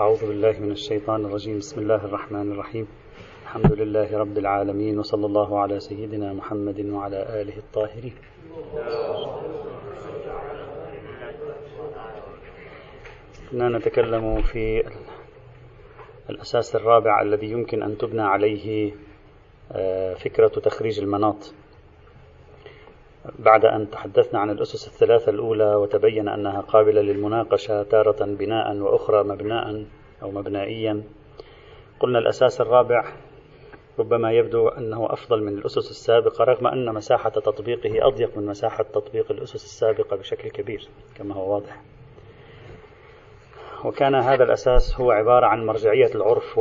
[0.00, 1.58] أعوذ بالله من الشيطان الرجيم.
[1.58, 2.86] بسم الله الرحمن الرحيم.
[3.42, 8.14] الحمد لله رب العالمين وصلى الله على سيدنا محمد وعلى آله الطاهرين.
[13.50, 14.82] كنا نتكلم في
[16.30, 18.92] الأساس الرابع الذي يمكن أن تبنى عليه
[19.72, 21.54] آه، فكرة تخريج المناط.
[23.38, 29.84] بعد أن تحدثنا عن الأسس الثلاثة الأولى وتبين أنها قابلة للمناقشة تارة بناء وأخرى مبناء
[30.22, 31.02] أو مبنائيا
[32.00, 33.04] قلنا الأساس الرابع
[33.98, 39.30] ربما يبدو أنه أفضل من الأسس السابقة رغم أن مساحة تطبيقه أضيق من مساحة تطبيق
[39.30, 41.82] الأسس السابقة بشكل كبير كما هو واضح.
[43.84, 46.58] وكان هذا الأساس هو عبارة عن مرجعية العرف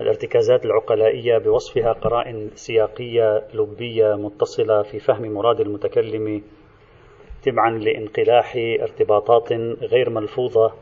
[0.00, 6.42] والارتكازات العقلائية بوصفها قرائن سياقية لبية متصلة في فهم مراد المتكلم
[7.42, 10.72] تبعا لانقلاح ارتباطات غير ملفوظة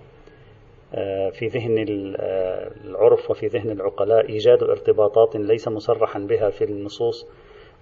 [0.94, 1.78] آه، في ذهن
[2.20, 4.28] آه، العرف وفي ذهن العقلاء.
[4.28, 7.26] إيجاد ارتباطات ليس مصرحا بها في النصوص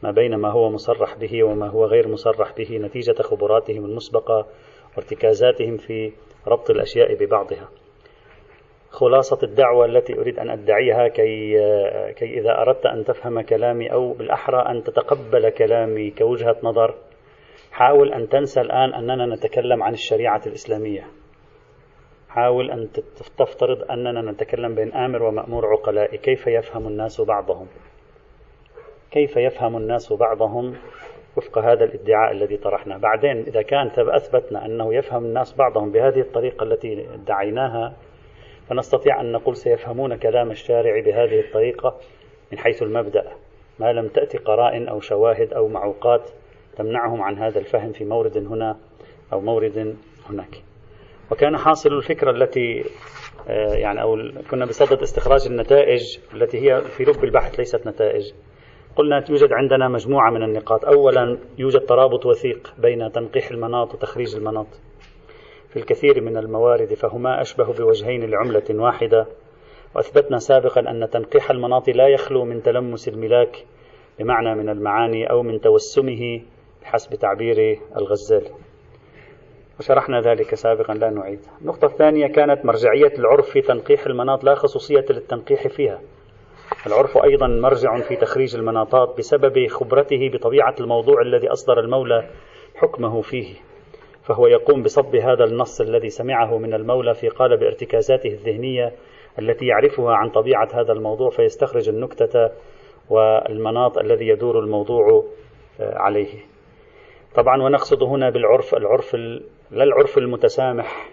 [0.03, 4.47] ما بين ما هو مصرح به وما هو غير مصرح به نتيجة خبراتهم المسبقة
[4.97, 6.13] وارتكازاتهم في
[6.47, 7.69] ربط الأشياء ببعضها.
[8.97, 11.53] خلاصة الدعوة التي أريد أن أدعيها كي,
[12.13, 16.95] كي إذا أردت أن تفهم كلامي أو بالأحرى أن تتقبل كلامي كوجهة نظر
[17.73, 21.07] حاول أن تنسى الآن أننا نتكلم عن الشريعة الإسلامية.
[22.29, 22.89] حاول أن
[23.39, 26.17] تفترض أننا نتكلم بين آمر ومأمور عقلاء.
[26.17, 27.67] كيف يفهم الناس بعضهم؟
[29.11, 30.77] كيف يفهم الناس بعضهم
[31.37, 36.65] وفق هذا الادعاء الذي طرحناه بعدين إذا كان أثبتنا أنه يفهم الناس بعضهم بهذه الطريقة
[36.65, 37.93] التي ادعيناها
[38.69, 41.97] فنستطيع أن نقول سيفهمون كلام الشارع بهذه الطريقة
[42.53, 43.33] من حيث المبدأ.
[43.79, 46.31] ما لم تأتي قرائن أو شواهد أو معوقات
[46.77, 48.77] تمنعهم عن هذا الفهم في مورد هنا
[49.33, 49.97] أو مورد
[50.31, 50.63] هناك.
[51.31, 52.85] وكان حاصل الفكرة التي
[53.49, 54.17] آه، يعني أو
[54.51, 58.33] كنا بصدد استخراج النتائج التي هي في لب البحث ليست نتائج.
[58.97, 60.85] قلنا يوجد عندنا مجموعة من النقاط.
[60.85, 64.67] أولا يوجد ترابط وثيق بين تنقيح المناط وتخريج المناط.
[65.77, 69.27] في الكثير من الموارد فهما أشبه بوجهين لعملة واحدة.
[69.95, 73.65] وأثبتنا سابقا أن تنقيح المناط لا يخلو من تلمس الملاك
[74.19, 76.43] بمعنى من المعاني أو من توسمه
[76.83, 78.51] بحسب تعبير الغزالي
[79.79, 81.41] وشرحنا ذلك سابقا لا نعيد.
[81.61, 86.01] النقطة الثانية كانت مرجعية العرف في تنقيح المناط لا خصوصية للتنقيح فيها.
[86.87, 92.31] العرف أيضا مرجع في تخريج المناطات بسبب خبرته بطبيعة الموضوع الذي أصدر المولى
[92.75, 93.55] حكمه فيه.
[94.27, 98.93] فهو يقوم بصب هذا النص الذي سمعه من المولى في قالب ارتكازاته الذهنية
[99.39, 102.51] التي يعرفها عن طبيعة هذا الموضوع فيستخرج النكتة
[103.11, 105.25] والمناط الذي يدور الموضوع
[105.81, 106.29] آه، عليه.
[107.35, 109.15] طبعا ونقصد هنا بالعرف العرف
[109.71, 111.11] لا العرف المتسامح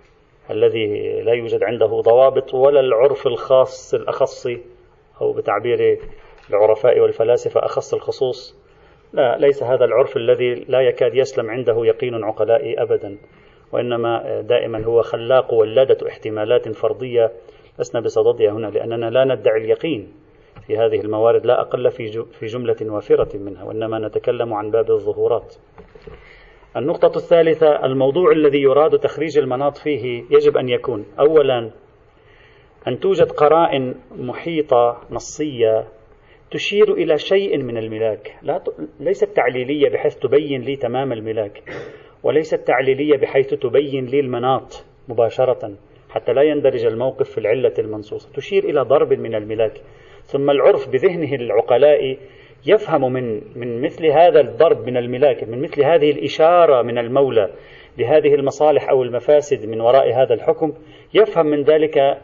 [0.52, 4.62] الذي لا يوجد عنده ضوابط ولا العرف الخاص الأخصي
[5.22, 6.00] أو بتعبير
[6.50, 8.63] العرفاء والفلاسفة أخص الخصوص.
[9.14, 13.18] لا ليس هذا العرف الذي لا يكاد يسلم عنده يقين عقلائي أبدا
[13.72, 17.32] وإنما دائما هو خلاق ولادة احتمالات فرضية
[17.80, 20.14] لسنا بصددها هنا لأننا لا ندعي اليقين
[20.68, 21.92] في هذه الموارد لا أقل
[22.40, 25.56] في جملة وافرة منها وإنما نتكلم عن باب الظهورات.
[26.78, 31.06] النقطة الثالثة الموضوع الذي يراد تخريج المناط فيه يجب أن يكون.
[31.20, 31.72] أولا
[32.88, 35.88] أن توجد قرائن محيطة نصية
[36.54, 38.36] تشير إلى شيء من الملاك.
[38.42, 38.64] لا ت...
[39.00, 41.64] ليست تعليلية بحيث تبين لي تمام الملاك
[42.24, 45.72] وليست تعليلية بحيث تبين لي المناط مباشرة
[46.10, 48.30] حتى لا يندرج الموقف في العلة المنصوصة.
[48.34, 49.82] تشير إلى ضرب من الملاك
[50.24, 52.18] ثم العرف بذهنه العقلاء
[52.66, 57.50] يفهم من من مثل هذا الضرب من الملاك من مثل هذه الإشارة من المولى
[57.98, 60.74] لهذه المصالح أو المفاسد من وراء هذا الحكم
[61.14, 62.18] يفهم من ذلك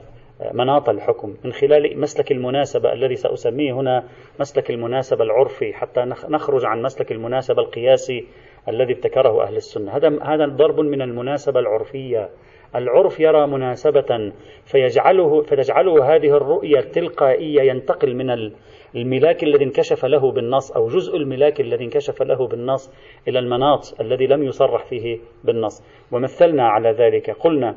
[0.54, 4.04] مناط الحكم من خلال مسلك المناسبة الذي سأسميه هنا
[4.40, 8.28] مسلك المناسبة العرفي حتى نخرج عن مسلك المناسبة القياسي
[8.68, 9.98] الذي ابتكره أهل السنة.
[9.98, 12.30] هذا هذا ضرب من المناسبة العرفية.
[12.76, 14.32] العرف يرى مناسبة
[14.66, 18.52] فيجعله فتجعله هذه الرؤية التلقائية ينتقل من
[18.96, 22.94] الملاك الذي انكشف له بالنص أو جزء الملاك الذي انكشف له بالنص
[23.28, 25.84] إلى المناط الذي لم يصرح فيه بالنص.
[26.12, 27.30] ومثلنا على ذلك.
[27.30, 27.76] قلنا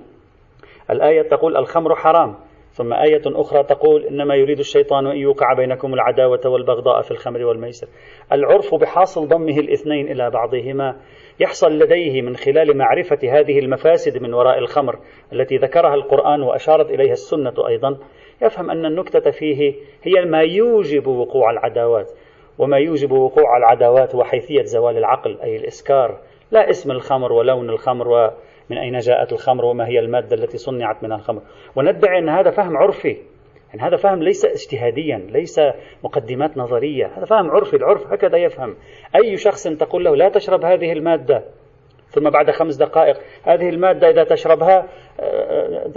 [0.90, 2.34] الآية تقول الخمر حرام.
[2.72, 7.88] ثم آية أخرى تقول إنما يريد الشيطان أن يوقع بينكم العداوة والبغضاء في الخمر والميسر.
[8.32, 10.96] العرف بحاصل ضمه الاثنين إلى بعضهما.
[11.40, 14.98] يحصل لديه من خلال معرفة هذه المفاسد من وراء الخمر
[15.32, 17.98] التي ذكرها القرآن وأشارت إليها السنة أيضا.
[18.42, 22.10] يفهم أن النكتة فيه هي ما يوجب وقوع العداوات
[22.58, 26.19] وما يوجب وقوع العداوات وحيثية زوال العقل أي الإسكار.
[26.50, 28.30] لا اسم الخمر ولون الخمر
[28.72, 31.42] من أين جاءت الخمر وما هي المادة التي صنعت من الخمر؟
[31.76, 33.16] وندعي أن هذا فهم عرفي.
[33.69, 35.60] يعني هذا فهم ليس اجتهاديا ليس
[36.04, 37.06] مقدمات نظرية.
[37.16, 38.76] هذا فهم عرفي العرف هكذا يفهم.
[39.16, 41.44] أي شخص تقول له لا تشرب هذه المادة
[42.08, 44.88] ثم بعد خمس دقائق هذه المادة إذا تشربها
[45.20, 45.90] آه،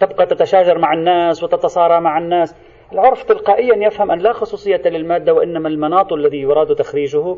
[0.00, 2.54] تبقى تتشاجر مع الناس وتتصارى مع الناس.
[2.92, 7.36] العرف تلقائيا يفهم أن لا خصوصية للمادة وإنما المناط الذي يراد تخريجه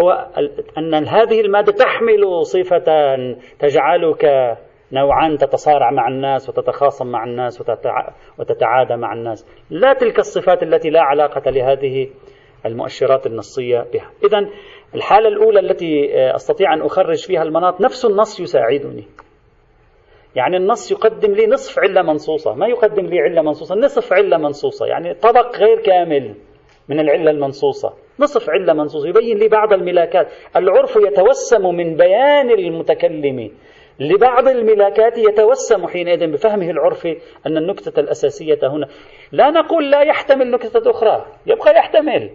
[0.00, 0.26] هو
[0.78, 3.16] أن هذه المادة تحمل صفة
[3.58, 4.24] تجعلك
[4.92, 7.62] نوعا تتصارع مع الناس وتتخاصم مع الناس
[8.38, 9.46] وتتعادى مع الناس.
[9.70, 12.08] لا تلك الصفات التي لا علاقة لهذه
[12.66, 14.10] المؤشرات النصية بها.
[14.24, 14.48] إذا
[14.94, 19.04] الحالة الأولى التي أستطيع أن أخرج فيها المناط نفس النص يساعدني.
[20.36, 22.54] يعني النص يقدم لي نصف علة منصوصة.
[22.54, 24.86] ما يقدم لي علة منصوصة؟ نصف علة منصوصة.
[24.86, 26.34] يعني طبق غير كامل.
[26.90, 27.92] من العلة المنصوصة.
[28.20, 29.08] نصف علة منصوصة.
[29.08, 30.28] يبين لي بعض الملاكات.
[30.56, 33.50] العرف يتوسم من بيان المتكلم
[34.00, 37.16] لبعض الملاكات يتوسم حينئذ بفهمه العرفي
[37.46, 38.88] أن النكتة الأساسية هنا.
[39.32, 41.26] لا نقول لا يحتمل نكتة أخرى.
[41.46, 42.30] يبقى يحتمل.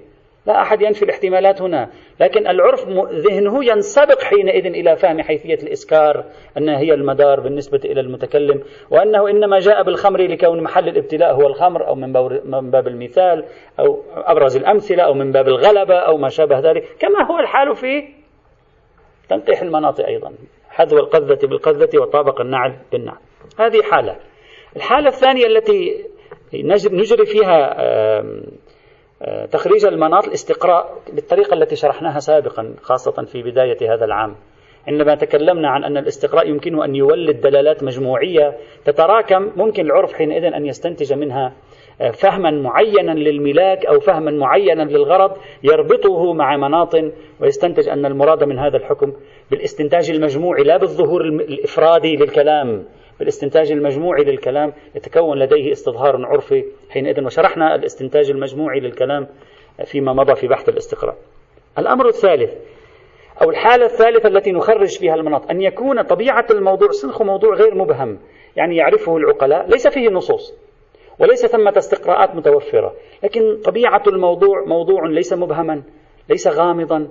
[0.48, 1.90] لا أحد ينفي الاحتمالات هنا.
[2.20, 6.26] لكن العرف ذهنه ينسبق حينئذ إلى فهم حيثية الإسكار
[6.58, 11.88] أنها هي المدار بالنسبة إلى المتكلم وأنه إنما جاء بالخمر لكون محل الابتلاء هو الخمر
[11.88, 13.46] أو من باب المثال
[13.80, 18.04] أو أبرز الأمثلة أو من باب الغلبة أو ما شابه ذلك كما هو الحال في
[19.30, 20.34] تنقيح المناطق أيضا
[20.70, 23.18] حذو القذة بالقذة وطابق النعل بالنعل.
[23.60, 24.16] هذه حالة.
[24.76, 26.06] الحالة الثانية التي
[26.92, 27.76] نجري فيها
[29.52, 34.36] تخريج المناط الاستقراء بالطريقة التي شرحناها سابقا خاصة في بداية هذا العام.
[34.88, 40.66] عندما تكلمنا عن أن الاستقراء يمكنه أن يولد دلالات مجموعية تتراكم ممكن العرف حينئذ أن
[40.66, 41.54] يستنتج منها
[42.02, 45.32] آه، فهما معينا للملاك أو فهما معينا للغرض
[45.64, 46.96] يربطه مع مناط
[47.42, 49.14] ويستنتج أن المراد من هذا الحكم
[49.52, 52.86] بالإستنتاج المجموعي لا بالظهور الإفرادي للكلام.
[53.20, 57.26] بالاستنتاج المجموعي للكلام يتكون لديه استظهار عرفي حينئذ.
[57.26, 59.28] وشرحنا الاستنتاج المجموعي للكلام
[59.86, 61.16] فيما مضى في بحث الاستقراء.
[61.78, 62.54] الأمر الثالث
[63.42, 68.20] أو الحالة الثالثة التي نخرج فيها المناط أن يكون طبيعة الموضوع سنخ موضوع غير مبهم
[68.56, 70.54] يعني يعرفه العقلاء ليس فيه نصوص
[71.20, 75.84] وليس ثمة استقراءات متوفرة لكن طبيعة الموضوع موضوع ليس مبهما
[76.30, 77.08] ليس غامضا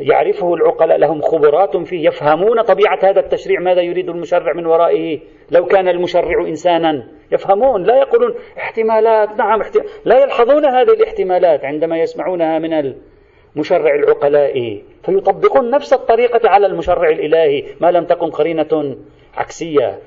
[0.00, 5.20] يعرفه العقلاء لهم خبرات فيه يفهمون طبيعة هذا التشريع ماذا يريد المشرع من ورائه.
[5.50, 11.98] لو كان المشرع إنسانا يفهمون لا يقولون احتمالات نعم احتمال لا يلحظون هذه الاحتمالات عندما
[11.98, 12.94] يسمعونها من
[13.56, 14.82] المشرع العقلاء.
[15.02, 18.96] فيطبقون نفس الطريقة على المشرع الإلهي ما لم تكن قرينة
[19.36, 19.98] عكسية.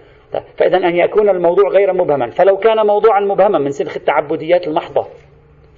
[0.58, 2.30] فإذا أن يكون الموضوع غير مبهما.
[2.30, 5.06] فلو كان موضوعا مبهما من سلخ التعبديات المحضة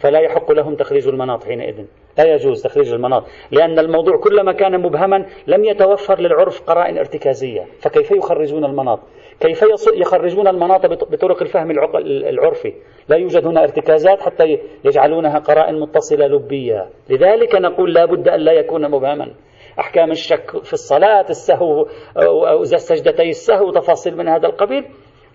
[0.01, 1.85] فلا يحق لهم تخريج المناط حينئذ.
[2.17, 7.65] لا يجوز تخريج المناط لأن الموضوع كلما كان مبهما لم يتوفر للعرف قرائن ارتكازية.
[7.79, 8.99] فكيف يخرجون المناط؟
[9.39, 9.65] كيف
[9.95, 11.71] يخرجون المناط بطرق الفهم
[12.05, 12.73] العرفي؟
[13.09, 16.89] لا يوجد هنا ارتكازات حتى يجعلونها قرائن متصلة لبية.
[17.09, 19.31] لذلك نقول لا بد أن لا يكون مبهما.
[19.79, 21.87] أحكام الشك في الصلاة السهو
[22.17, 24.85] أو سجدتي السهو تفاصيل من هذا القبيل.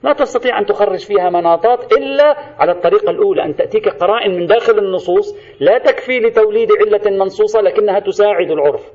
[0.03, 4.79] لا تستطيع أن تخرج فيها مناطات إلا على الطريقة الأولى أن تأتيك قرائن من داخل
[4.79, 8.93] النصوص لا تكفي لتوليد علة منصوصة لكنها تساعد العرف.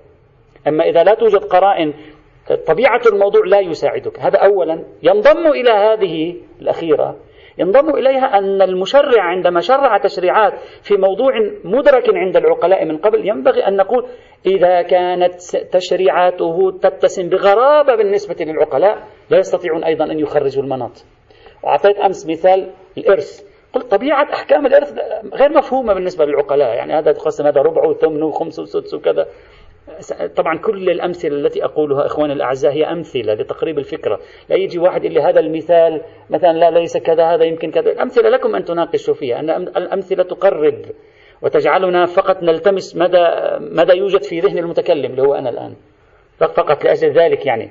[0.68, 1.94] أما إذا لا توجد قرائن
[2.68, 4.20] طبيعة الموضوع لا يساعدك.
[4.20, 4.84] هذا أولا.
[5.04, 7.16] ينضم إلى هذه الأخيرة
[7.62, 10.54] ينضم إليها أن المشرع عندما شرع تشريعات
[10.84, 14.06] في موضوع مدرك عند العقلاء من قبل ينبغي أن نقول
[14.46, 21.06] إذا كانت تشريعاته تتسم بغرابة بالنسبة للعقلاء لا يستطيعون أيضا أن يخرجوا المناط.
[21.64, 23.52] وأعطيت أمس مثال الإرث.
[23.74, 24.94] قلت طبيعة أحكام الإرث
[25.34, 29.26] غير مفهومة بالنسبة للعقلاء يعني هذا تقسم هذا ربع وثمن وخمس وسدس وكذا.
[30.36, 34.20] طبعا كل الأمثلة التي أقولها إخواني الأعزاء هي أمثلة لتقريب الفكرة.
[34.50, 37.92] لا يجي واحد يقول لي هذا المثال مثلا لا ليس كذا هذا يمكن كذا.
[37.92, 39.40] الأمثلة لكم أن تناقشوا فيها.
[39.40, 40.86] أن الأمثلة تقرب
[41.42, 43.28] وتجعلنا فقط نلتمس مدى
[43.60, 45.76] مدى يوجد في ذهن المتكلم اللي هو أنا الآن.
[46.38, 47.70] فقط لأجل ذلك يعني.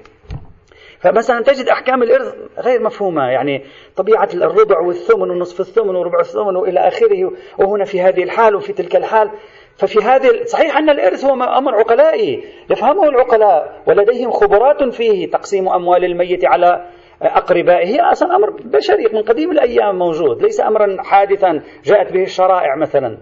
[1.01, 3.23] فمثلا تجد أحكام الإرث غير مفهومة.
[3.31, 3.65] يعني
[3.97, 8.97] طبيعة الربع والثمن ونصف الثمن وربع الثمن وإلى آخره وهنا في هذه الحال وفي تلك
[8.97, 9.31] الحال.
[9.77, 12.45] ففي هذه صحيح أن الإرث هو أمر عقلائي.
[12.71, 13.83] يفهمه العقلاء.
[13.87, 15.31] ولديهم خبرات فيه.
[15.31, 16.85] تقسيم أموال الميت على
[17.23, 18.13] أقربائه.
[18.13, 20.43] أصلا أمر بشري من قديم الأيام موجود.
[20.43, 23.17] ليس أمرا حادثا جاءت به الشرائع مثلا.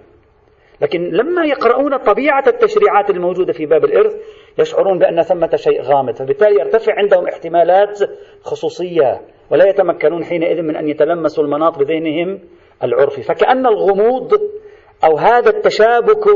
[0.80, 4.16] لكن لما يقرؤون طبيعة التشريعات الموجودة في باب الإرث
[4.58, 6.14] يشعرون بأن ثمة شيء غامض.
[6.14, 8.00] فبالتالي يرتفع عندهم احتمالات
[8.42, 9.20] خصوصية.
[9.50, 12.40] ولا يتمكنون حينئذ من أن يتلمسوا المناط بذهنهم
[12.84, 13.22] العرفي.
[13.22, 14.40] فكأن الغموض
[15.04, 16.26] أو هذا التشابك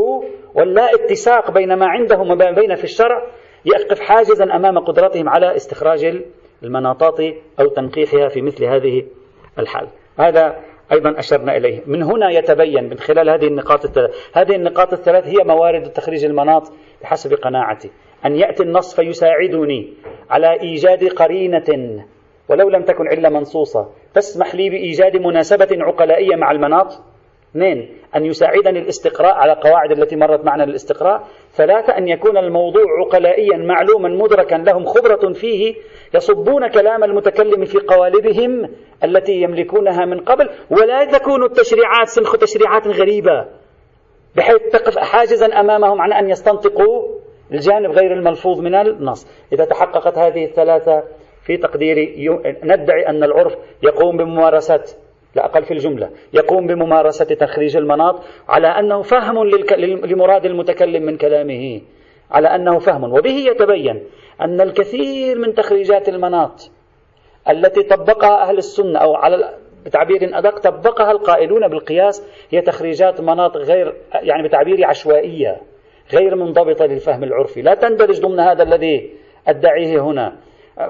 [0.54, 3.26] واللا اتساق بين ما عندهم وما بين في الشرع
[3.64, 6.22] يقف حاجزا أمام قدرتهم على استخراج
[6.62, 7.20] المناطات
[7.60, 9.04] أو تنقيحها في مثل هذه
[9.58, 9.88] الحال.
[10.18, 10.56] هذا
[10.92, 11.80] أيضا أشرنا إليه.
[11.86, 14.10] من هنا يتبين من خلال هذه النقاط الثلاث.
[14.32, 17.90] هذه النقاط الثلاث هي موارد تخريج المناط بحسب قناعتي.
[18.26, 19.92] أن يأتي النص فيساعدني
[20.30, 22.04] على إيجاد قرينة
[22.48, 23.88] ولو لم تكن علة منصوصة.
[24.14, 27.11] تسمح لي بإيجاد مناسبة عقلائية مع المناط؟
[27.52, 31.22] اثنين أن يساعدني الاستقراء على قواعد التي مرت معنا للاستقراء.
[31.52, 35.74] ثلاثة أن يكون الموضوع عقلائيا معلوما مدركا لهم خبرة فيه
[36.14, 38.68] يصبون كلام المتكلم في قوالبهم
[39.04, 40.48] التي يملكونها من قبل.
[40.70, 43.46] ولا تكون التشريعات سنخ تشريعات غريبة
[44.36, 47.08] بحيث تقف حاجزا أمامهم عن أن يستنطقوا
[47.52, 49.26] الجانب غير الملفوظ من النص.
[49.52, 51.02] إذا تحققت هذه الثلاثة
[51.44, 52.28] في تقديري
[52.64, 54.82] ندعي أن العرف يقوم بممارسة
[55.36, 56.10] لا أقل في الجملة.
[56.32, 59.44] يقوم بممارسة تخريج المناط على أنه فهم
[60.04, 61.80] لمراد المتكلم من كلامه.
[62.30, 63.12] على أنه فهم.
[63.12, 64.04] وبه يتبين
[64.40, 66.70] أن الكثير من تخريجات المناط
[67.48, 69.54] التي طبقها أهل السنة أو على
[69.86, 75.60] بتعبير أدق طبقها القائلون بالقياس هي تخريجات مناط غير يعني بتعبير عشوائية
[76.12, 77.62] غير منضبطة للفهم العرفي.
[77.62, 79.10] لا تندرج ضمن هذا الذي
[79.48, 80.36] أدعيه هنا.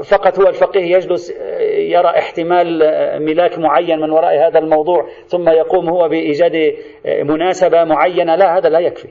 [0.04, 1.30] فقط هو الفقيه يجلس
[1.76, 2.78] يرى احتمال
[3.24, 6.74] ملاك معين من وراء هذا الموضوع ثم يقوم هو بإيجاد
[7.06, 9.08] مناسبة معينة لا هذا لا يكفي.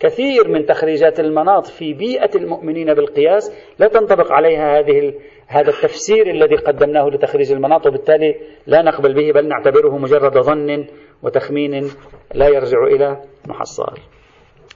[0.00, 5.14] كثير من تخريجات المناط في بيئة المؤمنين بالقياس لا تنطبق عليها هذه
[5.46, 8.34] هذا التفسير الذي قدمناه لتخريج المناط وبالتالي
[8.66, 10.86] لا نقبل به بل نعتبره مجرد ظن
[11.22, 11.90] وتخمين
[12.34, 13.94] لا يرجع إلى محصل.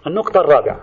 [0.07, 0.81] النقطة الرابعة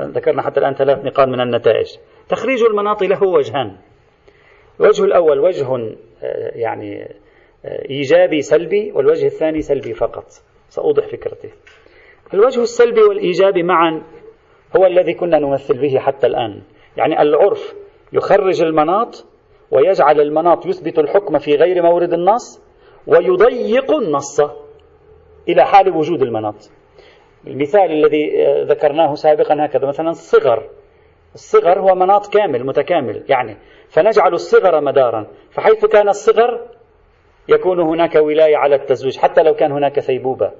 [0.00, 1.86] ذكرنا حتى الآن ثلاث نقاط من النتائج.
[2.28, 3.76] تخريج المناط له وجهان.
[4.80, 7.02] الوجه الأول وجه آه، يعني
[7.64, 10.24] آه، إيجابي سلبي والوجه الثاني سلبي فقط.
[10.68, 11.50] سأوضح فكرتي.
[12.34, 14.02] الوجه السلبي والإيجابي معا
[14.76, 16.62] هو الذي كنا نمثل به حتى الآن.
[16.96, 17.74] يعني العرف
[18.12, 19.26] يخرج المناط
[19.70, 22.62] ويجعل المناط يثبت الحكم في غير مورد النص
[23.06, 24.40] ويضيق النص
[25.48, 26.70] إلى حال وجود المناط.
[27.46, 30.68] المثال الذي آه، ذكرناه سابقا هكذا مثلا الصغر.
[31.36, 33.56] الصغر هو مناط كامل متكامل يعني
[33.88, 36.60] فنجعل الصغر مدارا فحيث كان الصغر
[37.48, 40.50] يكون هناك ولاية على التزويج حتى لو كان هناك ثيبوبة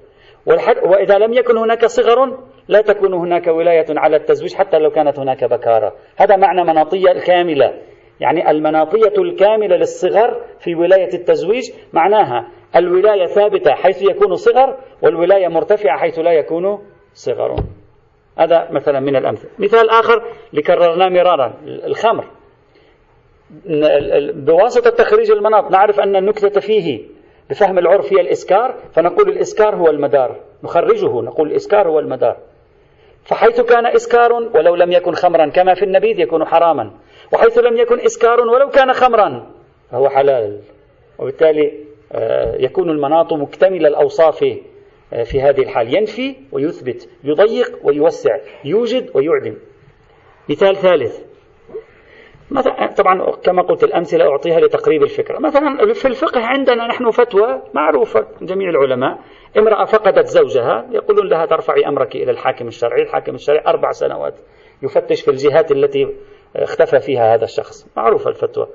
[0.83, 5.43] وإذا لم يكن هناك صغر لا تكون هناك ولاية على التزويج حتى لو كانت هناك
[5.43, 5.93] بكارة.
[6.17, 7.73] هذا معنى مناطية الكاملة.
[8.19, 15.99] يعني المناطية الكاملة للصغر في ولاية التزويج معناها الولاية ثابتة حيث يكون صغر والولاية مرتفعة
[15.99, 16.79] حيث لا يكون
[17.13, 17.55] صغر.
[18.37, 19.49] هذا مثلا من الأمثلة.
[19.59, 22.25] مثال آخر لكررناه مرارا الخمر.
[24.33, 27.03] بواسطة تخريج المناط نعرف أن النكتة فيه
[27.49, 30.35] بفهم العرف هي الإسكار فنقول الإسكار هو المدار.
[30.63, 32.37] نخرجه نقول الإسكار هو المدار.
[33.23, 36.91] فحيث كان إسكار ولو لم يكن خمرا كما في النبيذ يكون حراما.
[37.33, 39.47] وحيث لم يكن إسكار ولو كان خمرا
[39.91, 40.59] فهو حلال.
[41.19, 41.73] وبالتالي
[42.11, 44.45] آه، يكون المناط مكتمل الأوصاف
[45.23, 45.95] في هذه الحال.
[45.95, 49.55] ينفي ويثبت يضيق ويوسع يوجد ويعدم
[50.49, 51.27] مثال ثالث.
[52.51, 55.39] مثلا طبعا كما قلت الأمثلة أعطيها لتقريب الفكرة.
[55.39, 59.19] مثلا في الفقه عندنا نحن فتوى معروفة جميع العلماء.
[59.57, 64.39] امرأة فقدت زوجها يقولون لها ترفعي أمرك إلى الحاكم الشرعي الحاكم الشرعي أربع سنوات.
[64.83, 66.07] يفتش في الجهات التي
[66.55, 67.87] اختفى فيها هذا الشخص.
[67.97, 68.67] معروفة الفتوى.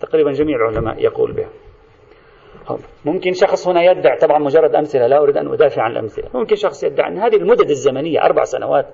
[0.00, 1.48] تقريبا جميع العلماء يقول بها.
[3.04, 6.24] ممكن شخص هنا يدعي طبعا مجرد أمثلة لا أريد أن أدافع عن الأمثلة.
[6.34, 8.86] ممكن شخص يدعي أن هذه المدد الزمنية أربع سنوات.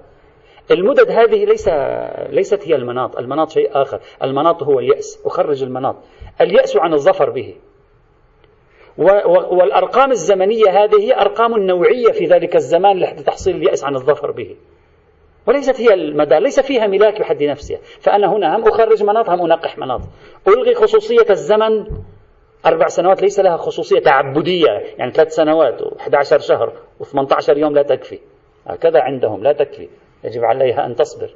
[0.71, 1.69] المدد هذه ليس
[2.31, 3.19] ليست هي المناط.
[3.19, 4.01] المناط شيء آخر.
[4.23, 5.23] المناط هو اليأس.
[5.27, 5.97] أخرج المناط.
[6.41, 7.55] اليأس عن الظفر به.
[9.51, 14.57] والأرقام الزمنية هذه هي أرقام نوعية في ذلك الزمان لتحصيل اليأس عن الظفر به.
[15.47, 19.79] وليست هي المدى ليس فيها ملاك بحد نفسها فأنا هنا هم أخرج مناط هم أنقح
[19.79, 20.01] مناط.
[20.49, 21.87] ألغي خصوصية الزمن
[22.67, 28.19] أربع سنوات ليس لها خصوصية تعبدية يعني ثلاث سنوات و11 شهر و18 يوم لا تكفي.
[28.67, 29.89] هكذا عندهم لا تكفي.
[30.25, 31.31] يجب عليها أن تصبر.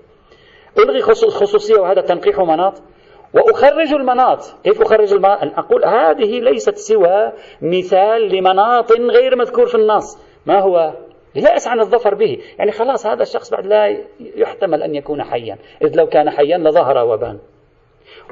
[0.78, 2.82] ألغي خصوصية وهذا تنقيح مناط.
[3.34, 4.54] وأخرج المناط.
[4.64, 10.18] كيف أخرج المناط؟ أن أقول هذه ليست سوى مثال لمناط غير مذكور في النص.
[10.46, 10.92] ما هو؟
[11.34, 12.38] يأس عن الظفر به.
[12.58, 15.58] يعني خلاص هذا الشخص بعد لا يحتمل أن يكون حيا.
[15.82, 17.38] إذ لو كان حيا لظهر وبان.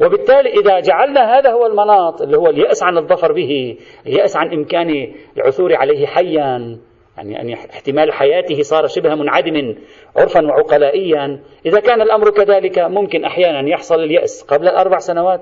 [0.03, 5.15] وبالتالي إذا جعلنا هذا هو المناط اللي هو اليأس عن الظفر به اليأس عن إمكان
[5.37, 6.79] العثور عليه حيا
[7.17, 9.75] يعني أن احتمال حياته صار شبه منعدم
[10.17, 11.41] عرفا وعقلائيا.
[11.67, 15.41] إذا كان الأمر كذلك ممكن أحيانا يحصل اليأس قبل الأربع سنوات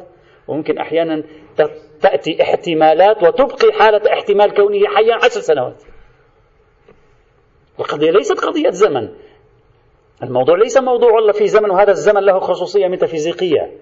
[0.49, 1.23] وممكن أحيانا
[2.01, 5.83] تأتي احتمالات وتبقي حالة احتمال كونه حيا عشر سنوات.
[7.81, 9.09] القضية ليست قضية زمن.
[10.23, 13.73] الموضوع ليس موضوع والله في زمن وهذا الزمن له خصوصية ميتافيزيقية.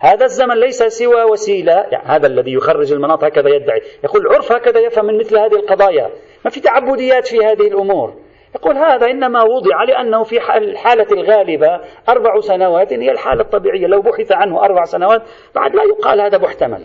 [0.00, 1.72] هذا الزمن ليس سوى وسيلة.
[1.72, 3.80] يعني هذا الذي يخرج المناط هكذا يدعي.
[4.04, 6.10] يقول العرف هكذا يفهم من مثل هذه القضايا.
[6.44, 8.14] ما في تعبديات في هذه الأمور.
[8.54, 13.86] يقول هذا إنما وضع لأنه في الحالة الغالبة أربع سنوات هي الحالة الطبيعية.
[13.86, 15.22] لو بحث عنه أربع سنوات
[15.54, 16.84] بعد لا يقال هذا محتمل.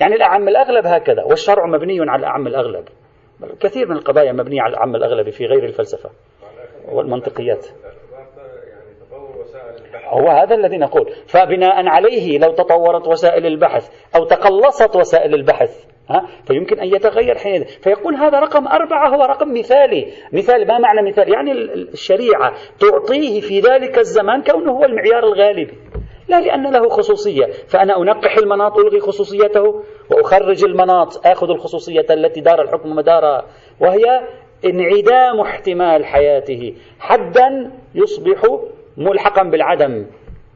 [0.00, 1.24] يعني الأعم الأغلب هكذا.
[1.24, 2.84] والشرع مبني على الأعم الأغلب.
[3.60, 6.10] كثير من القضايا مبنية على الأعم الأغلب في غير الفلسفة
[6.92, 7.66] والمنطقيات.
[10.12, 11.10] هو هذا الذي نقول.
[11.26, 17.64] فبناء عليه لو تطورت وسائل البحث أو تقلصت وسائل البحث ها؟ فيمكن أن يتغير حينئذ.
[17.64, 20.12] فيقول هذا رقم أربعة هو رقم مثالي.
[20.32, 25.74] مثال ما معنى مثال؟ يعني الشريعة تعطيه في ذلك الزمان كونه هو المعيار الغالبي
[26.28, 27.46] لا لأن له خصوصية.
[27.68, 33.44] فأنا أنقح المناط ألغي خصوصيته وأخرج المناط آخذ الخصوصية التي دار الحكم مدارها
[33.80, 34.20] وهي
[34.64, 36.74] انعدام احتمال حياته.
[37.00, 38.42] حدا يصبح
[38.96, 40.06] ملحقا بالعدم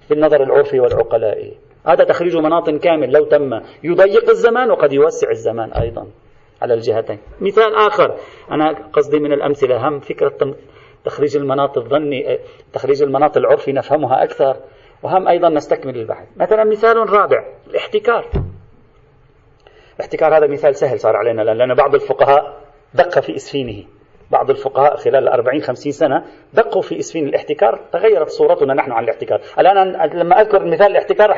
[0.09, 1.57] في النظر العرفي والعقلائي.
[1.87, 3.61] هذا تخريج مناط كامل لو تم.
[3.85, 6.07] يضيق الزمان وقد يوسع الزمان أيضا
[6.63, 7.19] على الجهتين.
[7.41, 8.17] مثال آخر
[8.51, 10.55] أنا قصدي من الأمثلة هم فكرة
[11.05, 12.39] تخريج المناط الظني
[12.73, 14.57] تخريج المناط العرفي نفهمها أكثر
[15.03, 16.29] وهم أيضا نستكمل البحث.
[16.37, 18.31] مثلا مثال رابع الاحتكار.
[19.97, 22.61] الاحتكار هذا مثال سهل صار علينا لأن بعض الفقهاء
[22.95, 23.85] دق في إسفينه.
[24.31, 29.41] بعض الفقهاء خلال 40 50 سنة دقوا في إسفين الاحتكار تغيرت صورتنا نحن عن الاحتكار.
[29.59, 31.37] الآن لما أذكر مثال الاحتكار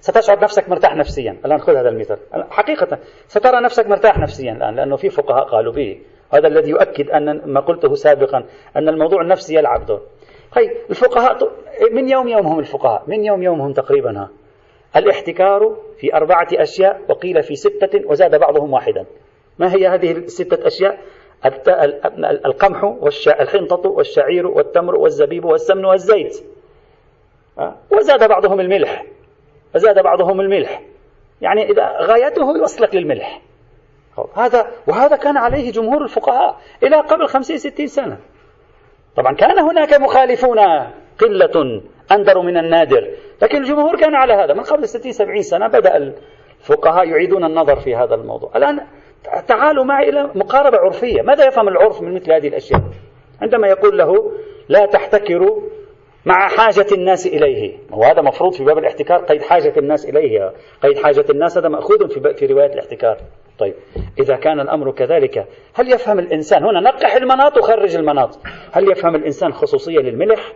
[0.00, 1.36] ستشعر نفسك مرتاح نفسيا.
[1.44, 2.18] الآن خذ هذا المثال.
[2.50, 6.00] حقيقة سترى نفسك مرتاح نفسيا الآن لأنه في فقهاء قالوا به.
[6.32, 8.44] هذا الذي يؤكد أن ما قلته سابقا
[8.76, 10.00] أن الموضوع النفسي يلعب دور.
[10.56, 11.38] طيب الفقهاء
[11.92, 14.28] من يوم يومهم الفقهاء؟ من يوم يومهم تقريبا ها.
[14.96, 19.04] الاحتكار في أربعة أشياء وقيل في ستة وزاد بعضهم واحدا.
[19.58, 20.98] ما هي هذه الستة أشياء؟
[22.46, 26.44] القمح والحنطة والشعير والتمر والزبيب والسمن والزيت.
[27.90, 29.04] وزاد بعضهم الملح.
[29.74, 30.82] وزاد بعضهم الملح.
[31.40, 33.42] يعني إذا غايته يوصلك للملح.
[34.34, 38.18] هذا وهذا كان عليه جمهور الفقهاء إلى قبل خمسين ستين سنة.
[39.16, 40.58] طبعا كان هناك مخالفون
[41.18, 41.82] قلة
[42.12, 43.10] أندر من النادر.
[43.42, 44.54] لكن الجمهور كان على هذا.
[44.54, 46.12] من قبل ستين سبعين سنة بدأ
[46.60, 48.50] الفقهاء يعيدون النظر في هذا الموضوع.
[48.56, 48.80] الآن
[49.48, 51.22] تعالوا معي إلى مقاربة عرفية.
[51.22, 52.80] ماذا يفهم العرف من مثل هذه الأشياء؟
[53.42, 54.32] عندما يقول له
[54.68, 55.60] لا تحتكروا
[56.26, 57.78] مع حاجة الناس إليه.
[57.90, 60.52] وهذا مفروض في باب الاحتكار قيد حاجة الناس إليه.
[60.82, 63.16] قيد حاجة الناس هذا مأخوذ في, في رواية الاحتكار.
[63.58, 63.74] طيب
[64.20, 68.38] إذا كان الأمر كذلك هل يفهم الإنسان؟ هنا نقح المناط وخرج المناط.
[68.72, 70.52] هل يفهم الإنسان خصوصية للملح؟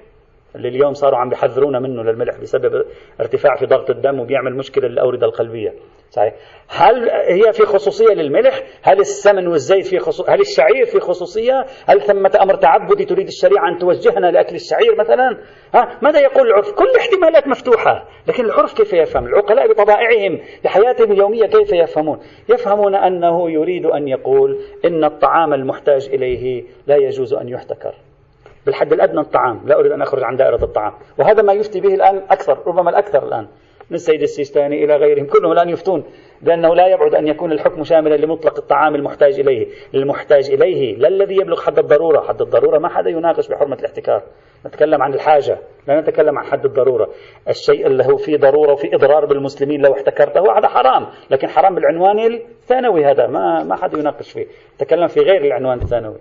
[0.56, 2.84] اللي اليوم صاروا عم بيحذرونا منه للملح بسبب
[3.20, 5.74] ارتفاع في ضغط الدم وبيعمل مشكلة للأوردة القلبية.
[6.10, 6.34] صحيح.
[6.68, 10.30] هل هي في خصوصية للملح؟ هل السمن والزيت في خصوص...
[10.30, 15.38] هل الشعير في خصوصية؟ هل ثمة أمر تعبدي تريد الشريعة أن توجهنا لأكل الشعير مثلا؟
[15.74, 18.08] ها؟ ماذا يقول العرف؟ كل الاحتمالات مفتوحة.
[18.28, 24.60] لكن العرف كيف يفهم؟ العقلاء بطبائعهم بحياتهم اليومية كيف يفهمون؟ يفهمون أنه يريد أن يقول
[24.84, 27.94] إن الطعام المحتاج إليه لا يجوز أن يحتكر.
[28.66, 29.60] بالحد الأدنى الطعام.
[29.64, 30.92] لا أريد أن أخرج عن دائرة الطعام.
[31.18, 33.46] وهذا ما يفتي به الآن أكثر ربما الأكثر الآن
[33.90, 35.26] من السيد السيستاني إلى غيرهم.
[35.26, 36.04] كلهم الآن يفتون
[36.42, 39.66] بأنه لا يبعد أن يكون الحكم شاملا لمطلق الطعام المحتاج إليه.
[39.94, 40.96] المحتاج إليه.
[40.96, 42.20] لا الذي يبلغ حد الضرورة.
[42.20, 44.22] حد الضرورة ما حدا يناقش بحرمة الاحتكار.
[44.66, 47.08] نتكلم عن الحاجة لا نتكلم عن حد الضرورة.
[47.48, 51.06] الشيء اللي هو فيه ضرورة وفيه إضرار بالمسلمين لو احتكرته هذا حرام.
[51.30, 54.46] لكن حرام بالعنوان الثانوي هذا ما ما حدا يناقش فيه.
[54.78, 56.18] تكلم في غير العنوان الثانوي.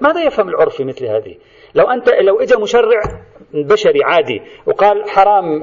[0.00, 1.36] ماذا يفهم العرف في مثل هذه؟
[1.74, 3.00] لو أنت لو إجا مشرع
[3.54, 5.60] بشري عادي وقال حرام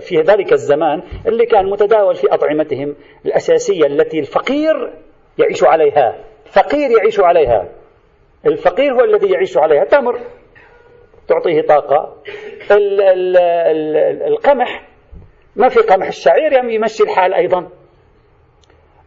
[0.00, 4.92] في ذلك الزمان اللي كان متداول في أطعمتهم الأساسية التي الفقير
[5.38, 6.24] يعيش عليها.
[6.52, 7.68] فقير يعيش عليها.
[8.46, 9.84] الفقير هو الذي يعيش عليها.
[9.84, 10.20] تمر.
[11.28, 12.22] تعطيه طاقة.
[12.70, 14.88] ال ال ال القمح.
[15.56, 16.06] ما في قمح.
[16.06, 17.68] الشعير يمشي الحال أيضا.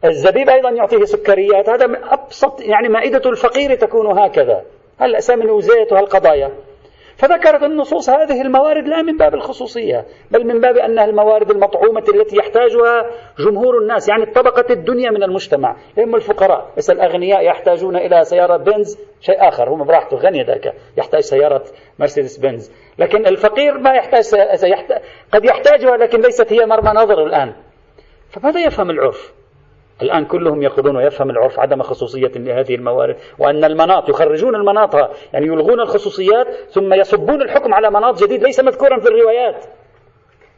[0.05, 1.69] الزبيب أيضا يعطيه سكريات.
[1.69, 4.63] هذا من أبسط يعني مائدة الفقير تكون هكذا.
[4.99, 6.51] هل سمن وزيت وهالقضايا
[7.19, 12.38] فذكرت النصوص هذه الموارد لا من باب الخصوصية بل من باب أنها الموارد المطعومة التي
[12.38, 13.09] يحتاجها
[13.39, 15.75] جمهور الناس يعني الطبقة الدنيا من المجتمع.
[15.97, 21.21] هم الفقراء بس الأغنياء يحتاجون إلى سيارة بنز شيء آخر هم براحته غني ذاك يحتاج
[21.21, 21.63] سيارة
[21.99, 22.71] مرسيدس بنز.
[22.97, 24.21] لكن الفقير ما يحتاج
[24.55, 27.53] سيحتاج قد يحتاجها لكن ليست هي مرمى نظر الآن.
[28.29, 29.33] فماذا يفهم العرف؟
[30.01, 34.95] الآن كلهم يأخذون ويفهم العرف عدم خصوصية لهذه الموارد وأن المناط يخرجون المناط
[35.33, 39.65] يعني يلغون الخصوصيات ثم يصبون الحكم على مناط جديد ليس مذكورا في الروايات.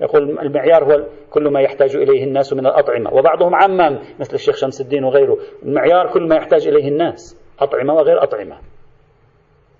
[0.02, 4.82] يقول المعيار هو كل ما يحتاج إليه الناس من الأطعمة وبعضهم عمم مثل الشيخ شمس
[4.82, 8.58] الدين وغيره المعيار كل ما يحتاج إليه الناس أطعمة وغير أطعمة.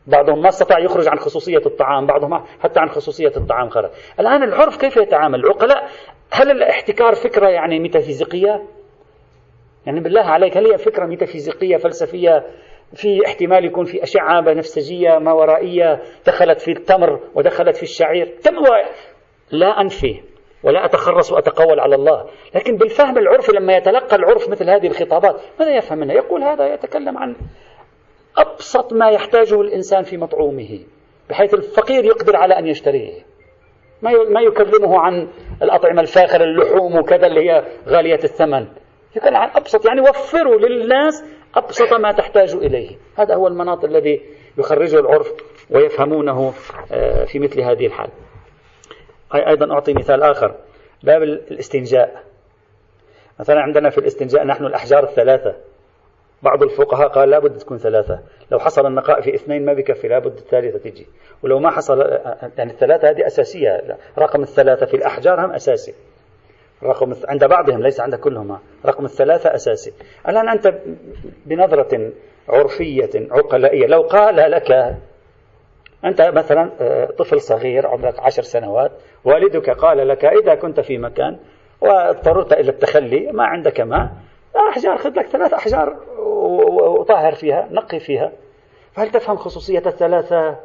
[0.08, 3.90] بعضهم ما استطاع يخرج عن خصوصية الطعام بعضهم حتى عن خصوصية الطعام خرج.
[4.20, 5.90] الآن العرف كيف يتعامل؟ العقلاء
[6.32, 8.64] هل الاحتكار فكرة يعني ميتافيزيقية؟
[9.86, 12.46] يعني بالله عليك هل هي فكرة ميتافيزيقية فلسفية؟
[12.94, 18.38] في احتمال يكون في أشعة بنفسجية ما ورائية دخلت في التمر ودخلت في الشعير.
[18.44, 18.56] تم
[19.52, 20.22] لا أنفي
[20.64, 22.26] ولا أتخرص وأتقول على الله.
[22.56, 27.18] لكن بالفهم العرفي لما يتلقى العرف مثل هذه الخطابات ماذا يفهم منها؟ يقول هذا يتكلم
[27.18, 27.36] عن
[28.38, 30.80] أبسط ما يحتاجه الإنسان في مطعومه
[31.30, 33.12] بحيث الفقير يقدر على أن يشتريه.
[34.02, 35.28] ما ما يكلمه عن
[35.62, 38.68] الأطعمة الفاخرة اللحوم وكذا اللي هي غالية الثمن.
[39.16, 41.24] يتكلم عن أبسط يعني وفروا للناس
[41.56, 42.98] أبسط ما تحتاج إليه.
[43.18, 44.22] هذا هو المناط الذي
[44.58, 45.32] يخرجه العرف
[45.70, 46.54] ويفهمونه
[46.92, 48.10] آه، في مثل هذه الحال.
[49.36, 50.56] أيضا أعطي مثال آخر.
[51.04, 52.24] باب الاستنجاء.
[53.40, 55.56] مثلا عندنا في الاستنجاء نحن الأحجار الثلاثة.
[56.44, 58.20] بعض الفقهاء قال لابد تكون ثلاثة.
[58.52, 61.08] لو حصل النقاء في اثنين ما بكفي لابد الثالثة تجي.
[61.44, 62.02] ولو ما حصل
[62.58, 63.98] يعني الثلاثة هذه أساسية.
[64.18, 65.94] رقم الثلاثة في الأحجار هم أساسي.
[66.84, 69.94] رقم عند بعضهم ليس عند كلهم رقم الثلاثة أساسي.
[70.28, 70.74] الآن أنت
[71.46, 72.12] بنظرة
[72.50, 73.88] عرفية عقلائية.
[73.88, 74.98] لو قال لك
[76.06, 78.92] أنت مثلا آه، طفل صغير عمرك عشر سنوات
[79.24, 81.40] والدك قال لك إذا كنت في مكان
[81.82, 84.12] واضطررت إلى التخلي ما عندك ماء
[84.70, 85.96] أحجار خذ لك ثلاث أحجار
[87.00, 88.32] وطهر فيها نقي فيها.
[88.94, 90.56] فهل تفهم خصوصية الثلاثة؟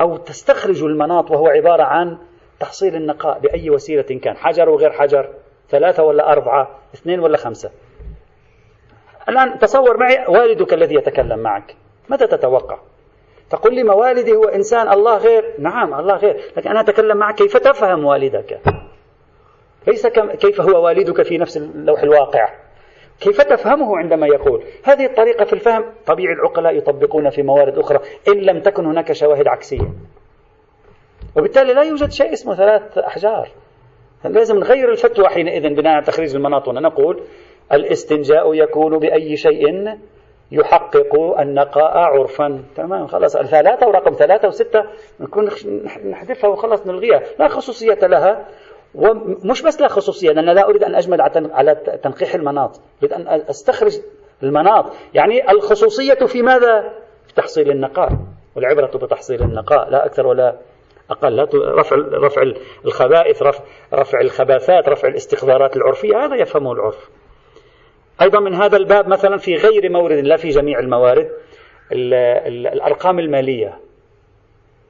[0.00, 2.18] أو تستخرج المناط وهو عبارة عن
[2.60, 5.34] تحصيل النقاء بأي وسيلة كان حجر وغير حجر؟
[5.70, 7.70] ثلاثة ولا أربعة؟ اثنين ولا خمسة؟
[9.28, 11.76] الآن تصور معي والدك الذي يتكلم معك.
[12.08, 12.78] ماذا تتوقع؟
[13.50, 15.54] تقول لي ما والدي هو إنسان الله غير.
[15.58, 16.40] نعم الله غير.
[16.56, 18.60] لكن أنا أتكلم معك كيف تفهم والدك؟
[19.86, 20.06] ليس
[20.40, 22.54] كيف هو والدك في نفس اللوح الواقع؟
[23.20, 28.00] كيف تفهمه عندما يقول؟ هذه الطريقة في الفهم طبيعي العقلاء يطبقون في موارد أخرى.
[28.28, 29.92] إن لم تكن هناك شواهد عكسية.
[31.36, 33.48] وبالتالي لا يوجد شيء اسمه ثلاث أحجار.
[34.28, 37.22] لازم نغير الفتوى حينئذ بناء على تخريج المناط نقول
[37.72, 39.98] الاستنجاء يكون بأي شيء
[40.52, 42.62] يحقق النقاء عرفا.
[42.76, 43.36] تمام خلاص.
[43.36, 44.84] الثلاثة ورقم ثلاثة وستة
[45.20, 45.50] نكون
[46.10, 47.22] نحذفها وخلاص نلغيها.
[47.38, 48.46] لا خصوصية لها
[48.94, 51.20] ومش بس لا خصوصية أنا لا أريد أن أجمل
[51.52, 52.80] على تنقيح المناط.
[53.02, 53.98] أريد أن أستخرج
[54.42, 54.92] المناط.
[55.14, 56.92] يعني الخصوصية في ماذا؟
[57.26, 58.08] في تحصيل النقاء.
[58.56, 60.56] والعبرة بتحصيل النقاء لا أكثر ولا
[61.10, 62.42] أقل رفع رفع
[62.84, 63.64] الخبائث رفع,
[63.94, 67.10] رفع الخباثات رفع الاستخبارات العرفية هذا يفهمه العرف.
[68.22, 71.30] أيضا من هذا الباب مثلا في غير مورد لا في جميع الموارد
[71.92, 73.78] الأرقام المالية.